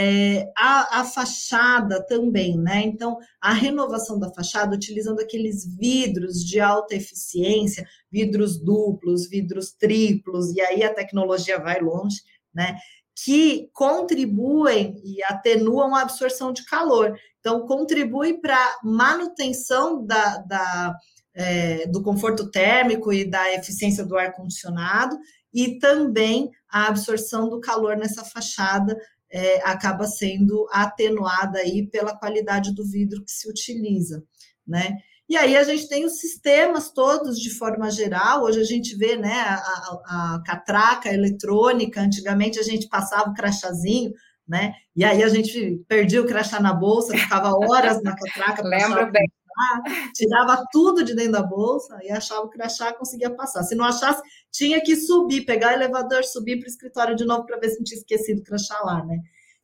É, 0.00 0.52
a, 0.56 1.00
a, 1.00 1.04
fachada 1.04 2.00
também, 2.06 2.56
né? 2.56 2.82
Então, 2.82 3.18
a 3.40 3.52
renovação 3.52 4.16
da 4.16 4.32
fachada, 4.32 4.76
utilizando 4.76 5.18
aqueles 5.18 5.66
vidros 5.76 6.44
de 6.44 6.60
alta 6.60 6.94
eficiência, 6.94 7.84
vidros 8.08 8.62
duplos, 8.62 9.28
vidros 9.28 9.72
triplos, 9.72 10.54
e 10.54 10.60
aí 10.60 10.84
a 10.84 10.94
tecnologia 10.94 11.58
vai 11.58 11.80
longe, 11.80 12.22
né? 12.54 12.78
Que 13.24 13.68
contribuem 13.72 15.02
e 15.02 15.20
atenuam 15.24 15.96
a 15.96 16.02
absorção 16.02 16.52
de 16.52 16.64
calor. 16.64 17.18
Então, 17.40 17.66
contribui 17.66 18.34
para 18.40 18.78
manutenção 18.84 20.06
da, 20.06 20.36
da 20.38 20.94
é, 21.34 21.88
do 21.88 22.04
conforto 22.04 22.52
térmico 22.52 23.12
e 23.12 23.24
da 23.24 23.52
eficiência 23.52 24.04
do 24.04 24.16
ar-condicionado, 24.16 25.18
e 25.52 25.78
também 25.80 26.50
a 26.70 26.86
absorção 26.86 27.48
do 27.48 27.60
calor 27.60 27.96
nessa 27.96 28.24
fachada 28.24 28.96
é, 29.30 29.60
acaba 29.62 30.06
sendo 30.06 30.66
atenuada 30.70 31.58
aí 31.58 31.86
pela 31.86 32.16
qualidade 32.16 32.74
do 32.74 32.84
vidro 32.84 33.24
que 33.24 33.30
se 33.30 33.48
utiliza, 33.48 34.22
né? 34.66 34.96
E 35.28 35.36
aí 35.36 35.56
a 35.56 35.62
gente 35.62 35.86
tem 35.88 36.06
os 36.06 36.18
sistemas 36.18 36.90
todos 36.90 37.38
de 37.38 37.50
forma 37.50 37.90
geral. 37.90 38.44
Hoje 38.44 38.60
a 38.60 38.64
gente 38.64 38.96
vê 38.96 39.14
né, 39.14 39.40
a, 39.40 39.54
a, 39.54 40.34
a 40.34 40.42
catraca 40.42 41.12
eletrônica. 41.12 42.00
Antigamente 42.00 42.58
a 42.58 42.62
gente 42.62 42.88
passava 42.88 43.28
o 43.28 43.34
crachazinho, 43.34 44.10
né? 44.48 44.72
E 44.96 45.04
aí 45.04 45.22
a 45.22 45.28
gente 45.28 45.84
perdia 45.86 46.22
o 46.22 46.26
crachá 46.26 46.58
na 46.60 46.72
bolsa, 46.72 47.12
ficava 47.14 47.52
horas 47.52 48.02
na 48.02 48.16
catraca. 48.16 48.62
Lembro 48.66 49.12
bem. 49.12 49.30
tirava 50.14 50.64
tudo 50.70 51.04
de 51.04 51.14
dentro 51.14 51.32
da 51.32 51.42
bolsa 51.42 51.98
e 52.02 52.10
achava 52.10 52.42
o 52.42 52.50
crachá 52.50 52.92
conseguia 52.92 53.30
passar. 53.30 53.62
Se 53.62 53.74
não 53.74 53.84
achasse, 53.84 54.22
tinha 54.50 54.80
que 54.82 54.96
subir, 54.96 55.44
pegar 55.44 55.70
o 55.70 55.74
elevador, 55.74 56.24
subir 56.24 56.58
para 56.58 56.66
o 56.66 56.70
escritório 56.70 57.16
de 57.16 57.24
novo 57.24 57.44
para 57.44 57.58
ver 57.58 57.70
se 57.70 57.78
não 57.78 57.84
tinha 57.84 57.98
esquecido 57.98 58.40
o 58.40 58.44
crachá 58.44 58.78
lá, 58.82 59.04
né? 59.04 59.18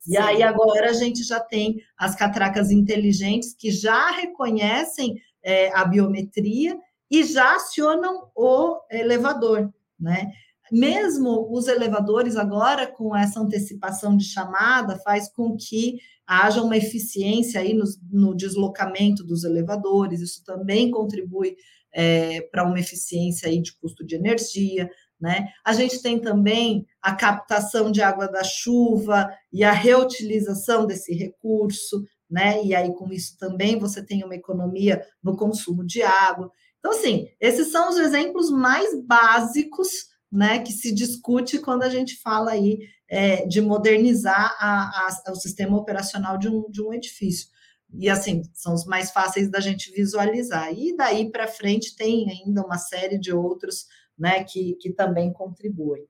E 0.07 0.11
Sim. 0.11 0.17
aí 0.17 0.43
agora 0.43 0.91
a 0.91 0.93
gente 0.93 1.23
já 1.23 1.39
tem 1.39 1.81
as 1.97 2.15
catracas 2.15 2.69
inteligentes 2.69 3.53
que 3.53 3.71
já 3.71 4.11
reconhecem 4.11 5.15
é, 5.43 5.75
a 5.75 5.83
biometria 5.83 6.77
e 7.09 7.23
já 7.23 7.55
acionam 7.55 8.29
o 8.35 8.79
elevador, 8.91 9.71
né? 9.99 10.31
Mesmo 10.71 11.47
os 11.51 11.67
elevadores 11.67 12.35
agora 12.35 12.87
com 12.87 13.15
essa 13.15 13.39
antecipação 13.39 14.17
de 14.17 14.25
chamada 14.25 14.97
faz 14.99 15.29
com 15.29 15.55
que 15.55 15.99
haja 16.27 16.61
uma 16.61 16.77
eficiência 16.77 17.59
aí 17.59 17.73
no, 17.73 17.85
no 18.11 18.35
deslocamento 18.35 19.23
dos 19.23 19.43
elevadores, 19.43 20.21
isso 20.21 20.43
também 20.43 20.91
contribui 20.91 21.55
é, 21.93 22.41
para 22.51 22.65
uma 22.65 22.79
eficiência 22.79 23.47
aí 23.47 23.61
de 23.61 23.75
custo 23.77 24.05
de 24.05 24.15
energia, 24.15 24.89
né? 25.19 25.47
A 25.65 25.71
gente 25.71 26.01
tem 26.01 26.19
também 26.19 26.85
a 27.01 27.15
captação 27.15 27.91
de 27.91 28.01
água 28.01 28.27
da 28.27 28.43
chuva 28.43 29.29
e 29.51 29.63
a 29.63 29.71
reutilização 29.71 30.85
desse 30.85 31.13
recurso, 31.13 32.03
né? 32.29 32.63
E 32.63 32.75
aí, 32.75 32.93
com 32.93 33.11
isso 33.11 33.37
também 33.37 33.79
você 33.79 34.05
tem 34.05 34.23
uma 34.23 34.35
economia 34.35 35.01
no 35.23 35.37
consumo 35.37 35.85
de 35.85 36.01
água. 36.01 36.51
Então, 36.79 36.91
assim, 36.91 37.27
esses 37.39 37.71
são 37.71 37.89
os 37.89 37.97
exemplos 37.97 38.51
mais 38.51 38.89
básicos, 39.05 39.89
né, 40.31 40.59
que 40.59 40.71
se 40.73 40.93
discute 40.93 41.59
quando 41.59 41.83
a 41.83 41.89
gente 41.89 42.19
fala 42.21 42.51
aí 42.51 42.77
é, 43.09 43.45
de 43.45 43.61
modernizar 43.61 44.55
a, 44.59 45.07
a, 45.27 45.31
o 45.31 45.35
sistema 45.35 45.77
operacional 45.77 46.37
de 46.37 46.49
um, 46.49 46.69
de 46.69 46.81
um 46.81 46.93
edifício. 46.93 47.49
E 47.93 48.09
assim, 48.09 48.41
são 48.53 48.73
os 48.73 48.85
mais 48.85 49.11
fáceis 49.11 49.49
da 49.49 49.59
gente 49.59 49.91
visualizar. 49.91 50.73
E 50.73 50.95
daí 50.95 51.31
para 51.31 51.47
frente 51.47 51.95
tem 51.95 52.29
ainda 52.29 52.65
uma 52.65 52.77
série 52.77 53.17
de 53.17 53.33
outros 53.33 53.85
né, 54.17 54.43
que, 54.43 54.75
que 54.75 54.91
também 54.91 55.31
contribuem. 55.31 56.05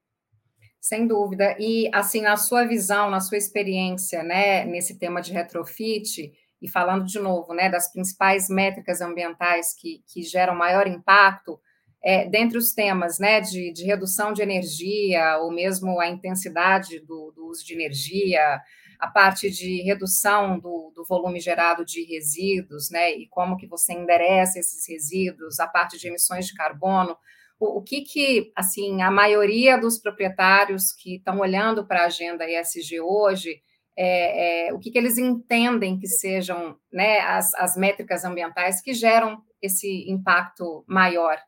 Sem 0.79 1.08
dúvida. 1.08 1.55
E 1.60 1.89
assim, 1.93 2.21
na 2.21 2.38
sua 2.38 2.65
visão, 2.65 3.10
na 3.10 3.19
sua 3.19 3.38
experiência, 3.38 4.23
né, 4.23 4.65
nesse 4.65 4.97
tema 4.97 5.21
de 5.21 5.34
retrofit, 5.34 6.31
e 6.62 6.69
falando 6.69 7.05
de 7.05 7.19
novo, 7.19 7.53
né, 7.53 7.69
das 7.69 7.91
principais 7.91 8.49
métricas 8.49 9.01
ambientais 9.01 9.73
que, 9.75 10.03
que 10.08 10.21
geram 10.23 10.55
maior 10.55 10.88
impacto, 10.88 11.60
é, 12.06 12.30
dentre 12.30 12.56
os 12.56 12.72
temas 12.72 13.18
né, 13.18 13.41
de, 13.41 13.74
de, 13.74 13.84
redução 13.84 14.32
de 14.32 14.44
energia, 14.44 15.39
ou 15.39 15.52
mesmo 15.52 16.00
a 16.00 16.08
intensidade 16.08 17.00
do, 17.00 17.32
do 17.36 17.48
uso 17.48 17.65
de 17.65 17.74
energia, 17.74 18.62
a 19.00 19.08
parte 19.08 19.50
de 19.50 19.82
redução 19.82 20.60
do, 20.60 20.91
do, 20.96 21.04
volume 21.04 21.39
gerado 21.39 21.84
de 21.84 22.04
resíduos, 22.04 22.91
né, 22.91 23.12
e 23.12 23.28
como 23.28 23.58
que 23.58 23.65
você 23.65 23.94
endereça 23.94 24.60
esses 24.60 24.88
resíduos, 24.88 25.60
a 25.60 25.68
parte 25.68 25.98
de 25.98 26.08
emissões 26.08 26.46
de 26.46 26.54
carbono, 26.54 27.18
o, 27.60 27.80
o 27.80 27.82
que 27.82 28.02
que, 28.02 28.52
assim, 28.56 29.02
a 29.02 29.10
maioria 29.10 29.76
dos 29.76 29.98
proprietários 29.98 30.94
que 30.94 31.15
estão 31.15 31.39
olhando 31.39 31.88
para 31.88 32.04
a 32.04 32.06
agenda 32.06 32.48
ESG 32.48 33.02
hoje, 33.02 33.60
é, 33.98 34.68
é, 34.68 34.74
o 34.74 34.78
que, 34.78 34.91
que 34.91 34.98
eles 35.00 35.18
entendem 35.18 35.98
que 35.98 36.08
sejam 36.08 36.78
né, 36.94 37.22
as, 37.22 37.52
as 37.56 37.76
métricas 37.76 38.24
ambientais 38.24 38.80
que 38.80 38.94
geram 38.94 39.41
esse 39.60 40.06
impacto 40.08 40.86
maior 40.88 41.39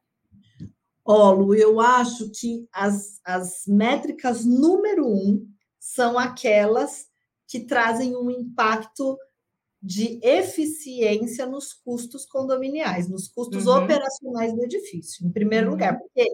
Olo, 1.08 1.56
eu 1.56 1.80
acho 1.80 2.30
que 2.32 2.68
as, 2.72 3.22
as 3.24 3.64
métricas 3.66 4.44
número 4.44 5.08
um 5.08 5.48
são 5.80 6.20
aquelas 6.20 7.06
que 7.48 7.62
trazem 7.62 8.14
um 8.16 8.30
impacto 8.30 9.18
de 9.82 10.20
eficiência 10.22 11.46
nos 11.46 11.72
custos 11.72 12.26
condominiais, 12.26 13.08
nos 13.08 13.30
custos 13.30 13.68
uhum. 13.68 13.84
operacionais 13.84 14.54
do 14.54 14.64
edifício, 14.64 15.26
em 15.26 15.32
primeiro 15.32 15.68
uhum. 15.68 15.72
lugar, 15.74 15.98
porque 15.98 16.28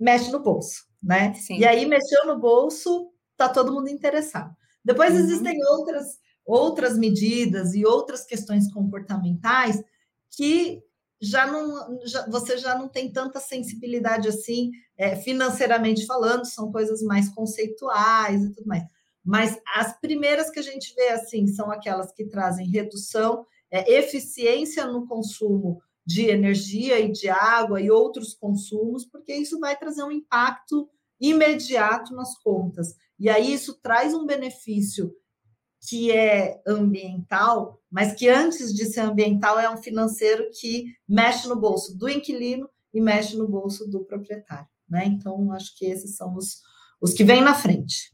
mexe 0.00 0.32
no 0.32 0.40
bolso, 0.40 0.84
né? 1.02 1.34
Sim. 1.34 1.58
E 1.58 1.66
aí 1.66 1.84
mexeu 1.84 2.26
no 2.26 2.38
bolso, 2.38 3.12
tá 3.36 3.48
todo 3.48 3.74
mundo 3.74 3.90
interessado. 3.90 4.56
Depois 4.82 5.12
uhum. 5.12 5.20
existem 5.20 5.54
outras 5.70 6.18
outras 6.46 6.98
medidas 6.98 7.74
e 7.74 7.86
outras 7.86 8.24
questões 8.24 8.70
comportamentais 8.70 9.82
que 10.30 10.82
já 11.24 11.46
não, 11.46 11.98
já, 12.06 12.28
você 12.28 12.58
já 12.58 12.76
não 12.76 12.88
tem 12.88 13.10
tanta 13.10 13.40
sensibilidade 13.40 14.28
assim, 14.28 14.70
é, 14.96 15.16
financeiramente 15.16 16.06
falando, 16.06 16.44
são 16.44 16.70
coisas 16.70 17.02
mais 17.02 17.28
conceituais 17.28 18.44
e 18.44 18.52
tudo 18.52 18.66
mais. 18.66 18.84
Mas 19.24 19.58
as 19.74 19.98
primeiras 19.98 20.50
que 20.50 20.58
a 20.58 20.62
gente 20.62 20.94
vê 20.94 21.08
assim 21.08 21.46
são 21.46 21.70
aquelas 21.70 22.12
que 22.12 22.26
trazem 22.26 22.68
redução 22.68 23.46
é, 23.70 23.90
eficiência 23.92 24.86
no 24.86 25.06
consumo 25.06 25.80
de 26.06 26.26
energia 26.28 27.00
e 27.00 27.10
de 27.10 27.28
água 27.30 27.80
e 27.80 27.90
outros 27.90 28.34
consumos, 28.34 29.06
porque 29.06 29.34
isso 29.34 29.58
vai 29.58 29.76
trazer 29.76 30.02
um 30.02 30.12
impacto 30.12 30.88
imediato 31.18 32.14
nas 32.14 32.36
contas. 32.42 32.94
E 33.18 33.30
aí 33.30 33.52
isso 33.52 33.80
traz 33.80 34.12
um 34.12 34.26
benefício 34.26 35.14
que 35.88 36.10
é 36.10 36.60
ambiental, 36.66 37.80
mas 37.90 38.14
que 38.14 38.28
antes 38.28 38.72
de 38.72 38.86
ser 38.86 39.00
ambiental 39.00 39.58
é 39.58 39.68
um 39.68 39.76
financeiro 39.76 40.48
que 40.58 40.86
mexe 41.08 41.46
no 41.48 41.56
bolso 41.56 41.96
do 41.96 42.08
inquilino 42.08 42.68
e 42.92 43.00
mexe 43.00 43.36
no 43.36 43.46
bolso 43.46 43.88
do 43.88 44.04
proprietário. 44.04 44.68
Né? 44.88 45.04
Então, 45.06 45.52
acho 45.52 45.76
que 45.76 45.86
esses 45.86 46.16
são 46.16 46.34
os, 46.34 46.60
os 47.00 47.12
que 47.12 47.24
vêm 47.24 47.42
na 47.42 47.54
frente. 47.54 48.12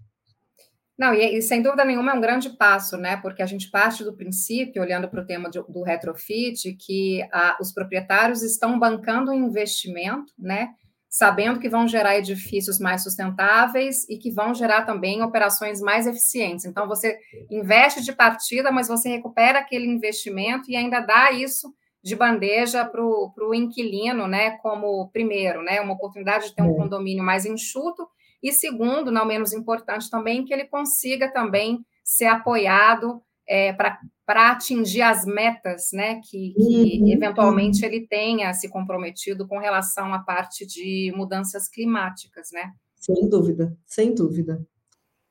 Não, 0.98 1.14
e, 1.14 1.38
e, 1.38 1.42
sem 1.42 1.62
dúvida 1.62 1.82
nenhuma 1.84 2.12
é 2.12 2.14
um 2.14 2.20
grande 2.20 2.50
passo, 2.50 2.98
né? 2.98 3.16
Porque 3.16 3.42
a 3.42 3.46
gente 3.46 3.70
parte 3.70 4.04
do 4.04 4.14
princípio, 4.14 4.82
olhando 4.82 5.08
para 5.08 5.22
o 5.22 5.26
tema 5.26 5.48
de, 5.48 5.58
do 5.62 5.82
retrofit, 5.82 6.74
que 6.74 7.22
a, 7.32 7.56
os 7.58 7.72
proprietários 7.72 8.42
estão 8.42 8.78
bancando 8.78 9.30
um 9.30 9.46
investimento, 9.46 10.30
né? 10.38 10.74
Sabendo 11.10 11.58
que 11.58 11.68
vão 11.68 11.88
gerar 11.88 12.16
edifícios 12.16 12.78
mais 12.78 13.02
sustentáveis 13.02 14.08
e 14.08 14.16
que 14.16 14.30
vão 14.30 14.54
gerar 14.54 14.86
também 14.86 15.22
operações 15.22 15.80
mais 15.80 16.06
eficientes. 16.06 16.64
Então, 16.64 16.86
você 16.86 17.18
investe 17.50 18.02
de 18.02 18.12
partida, 18.12 18.70
mas 18.70 18.86
você 18.86 19.08
recupera 19.08 19.58
aquele 19.58 19.86
investimento 19.86 20.70
e 20.70 20.76
ainda 20.76 21.00
dá 21.00 21.32
isso 21.32 21.74
de 22.02 22.14
bandeja 22.14 22.84
para 22.84 23.04
o 23.04 23.54
inquilino, 23.54 24.28
né? 24.28 24.52
Como 24.58 25.10
primeiro, 25.10 25.62
né? 25.62 25.80
Uma 25.80 25.94
oportunidade 25.94 26.46
de 26.46 26.54
ter 26.54 26.62
um 26.62 26.74
é. 26.74 26.76
condomínio 26.76 27.24
mais 27.24 27.44
enxuto 27.44 28.08
e 28.42 28.52
segundo, 28.52 29.10
não 29.10 29.26
menos 29.26 29.52
importante 29.52 30.08
também, 30.08 30.44
que 30.44 30.52
ele 30.52 30.64
consiga 30.64 31.30
também 31.30 31.84
ser 32.02 32.26
apoiado 32.26 33.22
é, 33.50 33.72
para 33.72 34.52
atingir 34.52 35.02
as 35.02 35.24
metas 35.24 35.88
né, 35.92 36.20
que, 36.22 36.54
que 36.54 37.00
uhum, 37.00 37.12
eventualmente 37.12 37.84
ele 37.84 38.06
tenha 38.06 38.54
se 38.54 38.70
comprometido 38.70 39.48
com 39.48 39.58
relação 39.58 40.14
à 40.14 40.20
parte 40.20 40.64
de 40.64 41.12
mudanças 41.16 41.68
climáticas, 41.68 42.50
né? 42.52 42.70
Sem 42.94 43.28
dúvida, 43.28 43.76
sem 43.84 44.14
dúvida. 44.14 44.64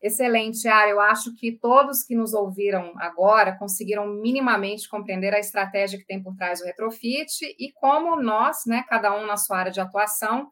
Excelente, 0.01 0.67
Ara. 0.67 0.89
Eu 0.89 0.99
acho 0.99 1.33
que 1.35 1.57
todos 1.59 2.03
que 2.03 2.15
nos 2.15 2.33
ouviram 2.33 2.93
agora 2.97 3.57
conseguiram 3.57 4.07
minimamente 4.07 4.89
compreender 4.89 5.33
a 5.33 5.39
estratégia 5.39 5.97
que 5.97 6.05
tem 6.05 6.21
por 6.21 6.35
trás 6.35 6.59
do 6.59 6.65
retrofit 6.65 7.45
e 7.57 7.71
como 7.73 8.21
nós, 8.21 8.63
né, 8.67 8.83
cada 8.89 9.17
um 9.17 9.25
na 9.25 9.37
sua 9.37 9.59
área 9.59 9.71
de 9.71 9.79
atuação, 9.79 10.49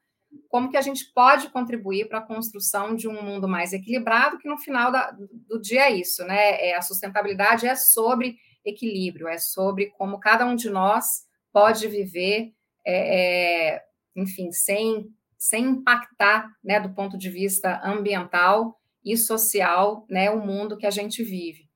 como 0.50 0.69
que 0.69 0.78
a 0.78 0.82
gente 0.82 1.12
pode 1.13 1.50
contribuir 1.50 2.08
para 2.08 2.19
a 2.19 2.26
construção 2.26 2.95
de 2.95 3.08
um 3.08 3.21
mundo 3.21 3.47
mais 3.47 3.73
equilibrado, 3.73 4.38
que 4.38 4.47
no 4.47 4.58
final 4.58 4.91
da, 4.91 5.12
do 5.47 5.60
dia 5.60 5.89
é 5.89 5.95
isso, 5.95 6.23
né? 6.26 6.69
É, 6.69 6.76
a 6.76 6.82
sustentabilidade 6.82 7.67
é 7.67 7.76
sobre 7.76 8.38
equilíbrio, 8.65 9.28
é 9.28 9.38
sobre 9.38 9.88
como 9.91 10.19
cada 10.19 10.45
um 10.45 10.56
de 10.56 10.69
nós 10.69 11.26
pode 11.52 11.88
viver, 11.88 12.54
é, 12.86 13.76
é, 13.76 13.84
enfim, 14.15 14.52
sem, 14.52 15.08
sem 15.38 15.65
impactar, 15.65 16.50
né, 16.63 16.80
do 16.80 16.93
ponto 16.93 17.17
de 17.17 17.30
vista 17.30 17.82
ambiental 17.84 18.80
e 19.04 19.17
social, 19.17 20.06
né, 20.10 20.30
o 20.30 20.45
mundo 20.45 20.78
que 20.78 20.86
a 20.86 20.91
gente 20.91 21.23
vive. 21.23 21.67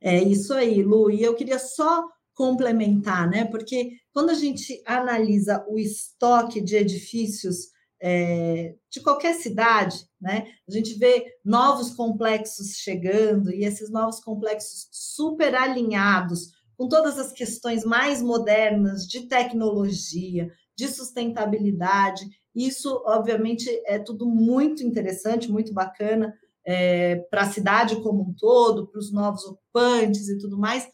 É 0.00 0.22
isso 0.22 0.54
aí, 0.54 0.82
Lu. 0.82 1.10
E 1.10 1.22
eu 1.22 1.34
queria 1.34 1.58
só 1.58 2.06
complementar, 2.36 3.28
né? 3.28 3.46
Porque 3.46 3.92
quando 4.12 4.28
a 4.28 4.34
gente 4.34 4.80
analisa 4.86 5.64
o 5.68 5.78
estoque 5.78 6.60
de 6.60 6.76
edifícios 6.76 7.70
é, 8.00 8.74
de 8.90 9.00
qualquer 9.00 9.34
cidade, 9.36 10.06
né? 10.20 10.46
A 10.68 10.70
gente 10.70 10.98
vê 10.98 11.24
novos 11.42 11.94
complexos 11.94 12.76
chegando 12.76 13.50
e 13.50 13.64
esses 13.64 13.90
novos 13.90 14.20
complexos 14.20 14.86
super 14.92 15.54
alinhados 15.54 16.52
com 16.76 16.86
todas 16.88 17.18
as 17.18 17.32
questões 17.32 17.84
mais 17.86 18.20
modernas 18.20 19.06
de 19.06 19.22
tecnologia, 19.22 20.52
de 20.76 20.88
sustentabilidade. 20.88 22.26
Isso, 22.54 23.02
obviamente, 23.06 23.66
é 23.86 23.98
tudo 23.98 24.26
muito 24.26 24.84
interessante, 24.84 25.50
muito 25.50 25.72
bacana 25.72 26.34
é, 26.66 27.16
para 27.30 27.42
a 27.42 27.50
cidade 27.50 27.96
como 28.02 28.28
um 28.28 28.34
todo, 28.34 28.88
para 28.88 28.98
os 28.98 29.10
novos 29.10 29.42
ocupantes 29.46 30.28
e 30.28 30.36
tudo 30.36 30.58
mais 30.58 30.86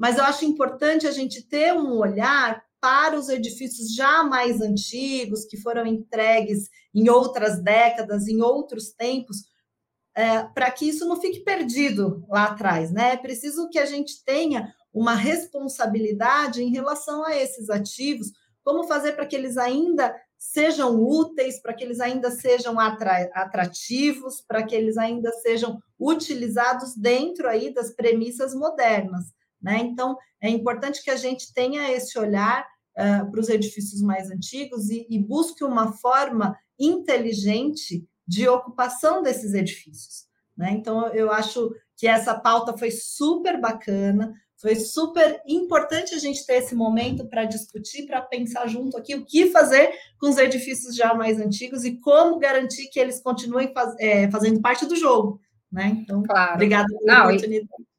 mas 0.00 0.16
eu 0.16 0.24
acho 0.24 0.46
importante 0.46 1.06
a 1.06 1.10
gente 1.10 1.46
ter 1.46 1.74
um 1.74 1.98
olhar 1.98 2.64
para 2.80 3.18
os 3.18 3.28
edifícios 3.28 3.94
já 3.94 4.24
mais 4.24 4.62
antigos, 4.62 5.44
que 5.44 5.58
foram 5.58 5.84
entregues 5.84 6.70
em 6.94 7.10
outras 7.10 7.62
décadas, 7.62 8.26
em 8.26 8.40
outros 8.40 8.94
tempos, 8.94 9.36
é, 10.16 10.44
para 10.54 10.70
que 10.70 10.88
isso 10.88 11.06
não 11.06 11.20
fique 11.20 11.40
perdido 11.40 12.24
lá 12.30 12.44
atrás. 12.44 12.90
Né? 12.90 13.12
É 13.12 13.16
preciso 13.18 13.68
que 13.68 13.78
a 13.78 13.84
gente 13.84 14.24
tenha 14.24 14.72
uma 14.90 15.14
responsabilidade 15.14 16.62
em 16.62 16.70
relação 16.70 17.22
a 17.22 17.36
esses 17.36 17.68
ativos, 17.68 18.28
como 18.64 18.84
fazer 18.84 19.12
para 19.12 19.26
que 19.26 19.36
eles 19.36 19.58
ainda 19.58 20.16
sejam 20.38 20.98
úteis, 20.98 21.60
para 21.60 21.74
que 21.74 21.84
eles 21.84 22.00
ainda 22.00 22.30
sejam 22.30 22.76
atrativos, 22.80 24.40
para 24.40 24.62
que 24.62 24.74
eles 24.74 24.96
ainda 24.96 25.30
sejam 25.42 25.78
utilizados 26.00 26.96
dentro 26.96 27.46
aí 27.46 27.74
das 27.74 27.94
premissas 27.94 28.54
modernas. 28.54 29.38
Né? 29.62 29.78
Então, 29.78 30.16
é 30.40 30.48
importante 30.48 31.02
que 31.02 31.10
a 31.10 31.16
gente 31.16 31.52
tenha 31.52 31.90
esse 31.90 32.18
olhar 32.18 32.66
uh, 32.96 33.30
para 33.30 33.40
os 33.40 33.48
edifícios 33.48 34.00
mais 34.00 34.30
antigos 34.30 34.90
e, 34.90 35.06
e 35.10 35.18
busque 35.18 35.62
uma 35.64 35.92
forma 35.92 36.56
inteligente 36.78 38.06
de 38.26 38.48
ocupação 38.48 39.22
desses 39.22 39.54
edifícios. 39.54 40.24
Né? 40.56 40.72
Então, 40.72 41.08
eu 41.08 41.30
acho 41.30 41.70
que 41.96 42.06
essa 42.06 42.34
pauta 42.34 42.76
foi 42.76 42.90
super 42.90 43.60
bacana, 43.60 44.32
foi 44.56 44.74
super 44.74 45.40
importante 45.46 46.14
a 46.14 46.18
gente 46.18 46.44
ter 46.46 46.54
esse 46.54 46.74
momento 46.74 47.26
para 47.26 47.44
discutir, 47.44 48.06
para 48.06 48.20
pensar 48.20 48.66
junto 48.68 48.96
aqui 48.96 49.14
o 49.14 49.24
que 49.24 49.50
fazer 49.50 49.90
com 50.18 50.28
os 50.28 50.36
edifícios 50.36 50.94
já 50.94 51.14
mais 51.14 51.40
antigos 51.40 51.84
e 51.84 51.98
como 51.98 52.38
garantir 52.38 52.88
que 52.88 53.00
eles 53.00 53.22
continuem 53.22 53.72
faz, 53.72 53.94
é, 53.98 54.30
fazendo 54.30 54.60
parte 54.60 54.86
do 54.86 54.96
jogo. 54.96 55.40
Né? 55.72 55.98
Então, 56.02 56.22
claro. 56.22 56.54
obrigada 56.54 56.86
pela 56.88 57.14
Não, 57.14 57.26
oportunidade. 57.26 57.68
E 57.78 57.89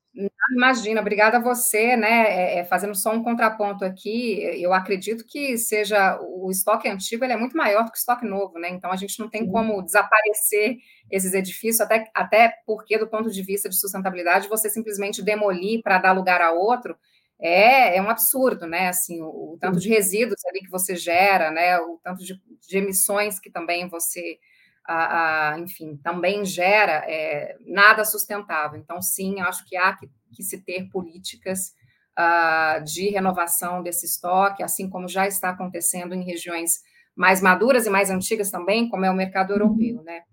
Imagina, 0.53 0.99
obrigada 0.99 1.37
a 1.37 1.41
você, 1.41 1.95
né? 1.95 2.23
É, 2.57 2.59
é, 2.59 2.63
fazendo 2.65 2.93
só 2.93 3.11
um 3.13 3.23
contraponto 3.23 3.85
aqui, 3.85 4.41
eu 4.61 4.73
acredito 4.73 5.25
que 5.25 5.57
seja 5.57 6.19
o 6.21 6.51
estoque 6.51 6.87
antigo 6.89 7.23
ele 7.23 7.31
é 7.33 7.37
muito 7.37 7.55
maior 7.55 7.85
do 7.85 7.91
que 7.91 7.97
o 7.97 7.99
estoque 7.99 8.25
novo, 8.25 8.59
né? 8.59 8.69
Então 8.69 8.91
a 8.91 8.95
gente 8.97 9.17
não 9.19 9.29
tem 9.29 9.47
como 9.47 9.81
desaparecer 9.81 10.77
esses 11.09 11.33
edifícios, 11.33 11.79
até, 11.79 12.05
até 12.13 12.53
porque, 12.65 12.97
do 12.97 13.07
ponto 13.07 13.29
de 13.31 13.41
vista 13.41 13.69
de 13.69 13.75
sustentabilidade, 13.79 14.49
você 14.49 14.69
simplesmente 14.69 15.21
demolir 15.23 15.81
para 15.81 15.97
dar 15.99 16.11
lugar 16.11 16.41
a 16.41 16.51
outro 16.51 16.97
é, 17.39 17.95
é 17.97 18.01
um 18.01 18.09
absurdo, 18.09 18.67
né? 18.67 18.89
Assim, 18.89 19.21
o, 19.21 19.53
o 19.53 19.57
tanto 19.59 19.79
de 19.79 19.87
resíduos 19.89 20.43
ali 20.45 20.59
que 20.61 20.69
você 20.69 20.95
gera, 20.95 21.51
né? 21.51 21.79
O 21.79 21.99
tanto 22.03 22.23
de, 22.23 22.35
de 22.67 22.77
emissões 22.77 23.39
que 23.39 23.49
também 23.49 23.87
você 23.87 24.37
a, 24.85 25.53
a, 25.53 25.59
enfim, 25.59 25.97
também 26.03 26.43
gera 26.43 27.03
é, 27.07 27.55
nada 27.65 28.03
sustentável. 28.03 28.79
Então, 28.79 29.01
sim, 29.01 29.39
acho 29.41 29.65
que 29.65 29.75
há 29.77 29.95
que, 29.95 30.09
que 30.33 30.43
se 30.43 30.63
ter 30.63 30.89
políticas 30.89 31.73
uh, 32.17 32.83
de 32.83 33.09
renovação 33.09 33.81
desse 33.83 34.05
estoque, 34.05 34.63
assim 34.63 34.89
como 34.89 35.07
já 35.07 35.27
está 35.27 35.49
acontecendo 35.49 36.13
em 36.13 36.23
regiões 36.23 36.79
mais 37.15 37.41
maduras 37.41 37.85
e 37.85 37.89
mais 37.89 38.09
antigas 38.09 38.49
também, 38.49 38.89
como 38.89 39.05
é 39.05 39.11
o 39.11 39.15
mercado 39.15 39.51
uhum. 39.51 39.59
europeu, 39.59 40.03
né? 40.03 40.23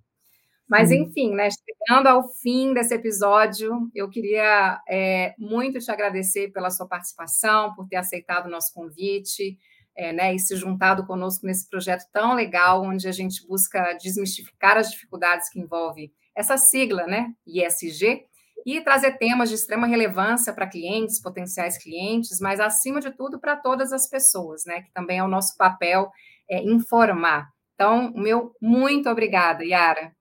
Mas, 0.68 0.90
enfim, 0.90 1.34
né, 1.34 1.48
chegando 1.50 2.08
ao 2.08 2.28
fim 2.28 2.74
desse 2.74 2.94
episódio, 2.94 3.90
eu 3.94 4.06
queria 4.10 4.78
é, 4.86 5.34
muito 5.38 5.78
te 5.78 5.90
agradecer 5.90 6.52
pela 6.52 6.68
sua 6.68 6.86
participação, 6.86 7.74
por 7.74 7.88
ter 7.88 7.96
aceitado 7.96 8.46
o 8.46 8.50
nosso 8.50 8.74
convite 8.74 9.58
é, 9.98 10.12
né, 10.12 10.32
e 10.32 10.38
se 10.38 10.54
juntado 10.54 11.04
conosco 11.04 11.44
nesse 11.44 11.68
projeto 11.68 12.04
tão 12.12 12.32
legal, 12.32 12.84
onde 12.84 13.08
a 13.08 13.12
gente 13.12 13.44
busca 13.46 13.94
desmistificar 13.94 14.76
as 14.76 14.92
dificuldades 14.92 15.50
que 15.50 15.58
envolve 15.58 16.12
essa 16.36 16.56
sigla, 16.56 17.04
né, 17.04 17.32
ISG, 17.44 18.24
e 18.64 18.80
trazer 18.80 19.18
temas 19.18 19.48
de 19.48 19.56
extrema 19.56 19.88
relevância 19.88 20.52
para 20.52 20.68
clientes, 20.68 21.20
potenciais 21.20 21.76
clientes, 21.76 22.38
mas 22.40 22.60
acima 22.60 23.00
de 23.00 23.10
tudo 23.10 23.40
para 23.40 23.56
todas 23.56 23.92
as 23.92 24.08
pessoas, 24.08 24.64
né, 24.64 24.82
que 24.82 24.92
também 24.92 25.18
é 25.18 25.24
o 25.24 25.28
nosso 25.28 25.56
papel 25.56 26.08
é, 26.48 26.62
informar. 26.62 27.48
Então, 27.74 28.12
meu 28.14 28.52
muito 28.62 29.08
obrigada, 29.08 29.64
Yara. 29.64 30.12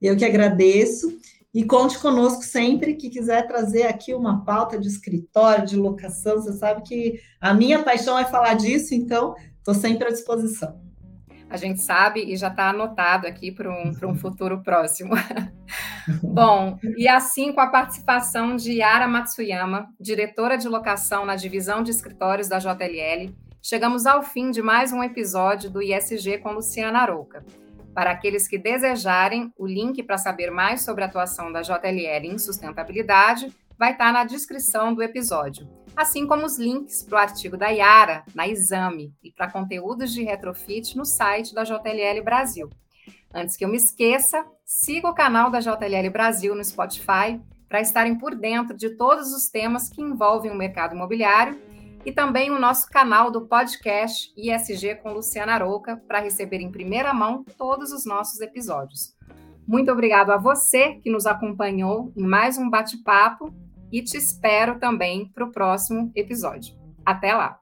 Eu 0.00 0.16
que 0.16 0.24
agradeço. 0.24 1.18
E 1.52 1.64
conte 1.64 1.98
conosco 1.98 2.44
sempre 2.44 2.94
que 2.94 3.10
quiser 3.10 3.46
trazer 3.48 3.82
aqui 3.82 4.14
uma 4.14 4.44
pauta 4.44 4.78
de 4.78 4.86
escritório, 4.86 5.66
de 5.66 5.76
locação. 5.76 6.36
Você 6.36 6.52
sabe 6.52 6.82
que 6.82 7.20
a 7.40 7.52
minha 7.52 7.82
paixão 7.82 8.16
é 8.16 8.24
falar 8.24 8.54
disso, 8.54 8.94
então 8.94 9.34
estou 9.58 9.74
sempre 9.74 10.06
à 10.06 10.10
disposição. 10.10 10.80
A 11.48 11.56
gente 11.56 11.82
sabe 11.82 12.22
e 12.22 12.36
já 12.36 12.46
está 12.46 12.70
anotado 12.70 13.26
aqui 13.26 13.50
para 13.50 13.68
um, 13.68 13.92
um 14.10 14.14
futuro 14.16 14.62
próximo. 14.62 15.10
Bom, 16.22 16.78
e 16.96 17.08
assim 17.08 17.52
com 17.52 17.60
a 17.60 17.66
participação 17.66 18.54
de 18.54 18.74
Yara 18.74 19.08
Matsuyama, 19.08 19.88
diretora 19.98 20.56
de 20.56 20.68
locação 20.68 21.26
na 21.26 21.34
divisão 21.34 21.82
de 21.82 21.90
escritórios 21.90 22.48
da 22.48 22.60
JLL, 22.60 23.34
chegamos 23.60 24.06
ao 24.06 24.22
fim 24.22 24.52
de 24.52 24.62
mais 24.62 24.92
um 24.92 25.02
episódio 25.02 25.68
do 25.68 25.82
ISG 25.82 26.38
com 26.38 26.52
Luciana 26.52 27.00
Arouca. 27.00 27.44
Para 27.94 28.12
aqueles 28.12 28.46
que 28.46 28.56
desejarem, 28.56 29.52
o 29.58 29.66
link 29.66 30.02
para 30.02 30.16
saber 30.16 30.50
mais 30.50 30.82
sobre 30.82 31.02
a 31.02 31.06
atuação 31.06 31.50
da 31.50 31.62
JLL 31.62 32.24
em 32.24 32.38
sustentabilidade 32.38 33.52
vai 33.76 33.92
estar 33.92 34.12
na 34.12 34.24
descrição 34.24 34.94
do 34.94 35.02
episódio. 35.02 35.68
assim 35.96 36.26
como 36.26 36.46
os 36.46 36.56
links 36.56 37.02
para 37.02 37.16
o 37.16 37.20
artigo 37.20 37.56
da 37.56 37.68
Yara 37.68 38.24
na 38.34 38.46
Exame 38.46 39.12
e 39.22 39.30
para 39.30 39.50
conteúdos 39.50 40.12
de 40.12 40.22
retrofit 40.22 40.96
no 40.96 41.04
site 41.04 41.52
da 41.52 41.64
JLL 41.64 42.22
Brasil. 42.24 42.70
Antes 43.34 43.56
que 43.56 43.64
eu 43.64 43.68
me 43.68 43.76
esqueça, 43.76 44.44
siga 44.64 45.08
o 45.08 45.14
canal 45.14 45.50
da 45.50 45.60
JLL 45.60 46.10
Brasil 46.10 46.54
no 46.54 46.64
Spotify 46.64 47.40
para 47.68 47.80
estarem 47.80 48.16
por 48.16 48.34
dentro 48.34 48.76
de 48.76 48.90
todos 48.90 49.32
os 49.32 49.48
temas 49.48 49.88
que 49.88 50.00
envolvem 50.00 50.50
o 50.50 50.56
mercado 50.56 50.94
imobiliário 50.94 51.60
e 52.04 52.12
também 52.12 52.50
o 52.50 52.58
nosso 52.58 52.88
canal 52.88 53.30
do 53.30 53.46
podcast 53.46 54.32
ISG 54.36 54.96
com 54.96 55.12
Luciana 55.12 55.54
Arouca 55.54 55.96
para 56.08 56.20
receber 56.20 56.60
em 56.60 56.70
primeira 56.70 57.12
mão 57.12 57.44
todos 57.56 57.92
os 57.92 58.04
nossos 58.04 58.40
episódios. 58.40 59.14
Muito 59.66 59.90
obrigado 59.92 60.30
a 60.30 60.36
você 60.36 60.94
que 60.94 61.10
nos 61.10 61.26
acompanhou 61.26 62.12
em 62.16 62.26
mais 62.26 62.58
um 62.58 62.68
bate-papo 62.68 63.54
e 63.92 64.02
te 64.02 64.16
espero 64.16 64.78
também 64.78 65.28
para 65.28 65.44
o 65.44 65.52
próximo 65.52 66.10
episódio. 66.14 66.74
Até 67.04 67.34
lá! 67.34 67.60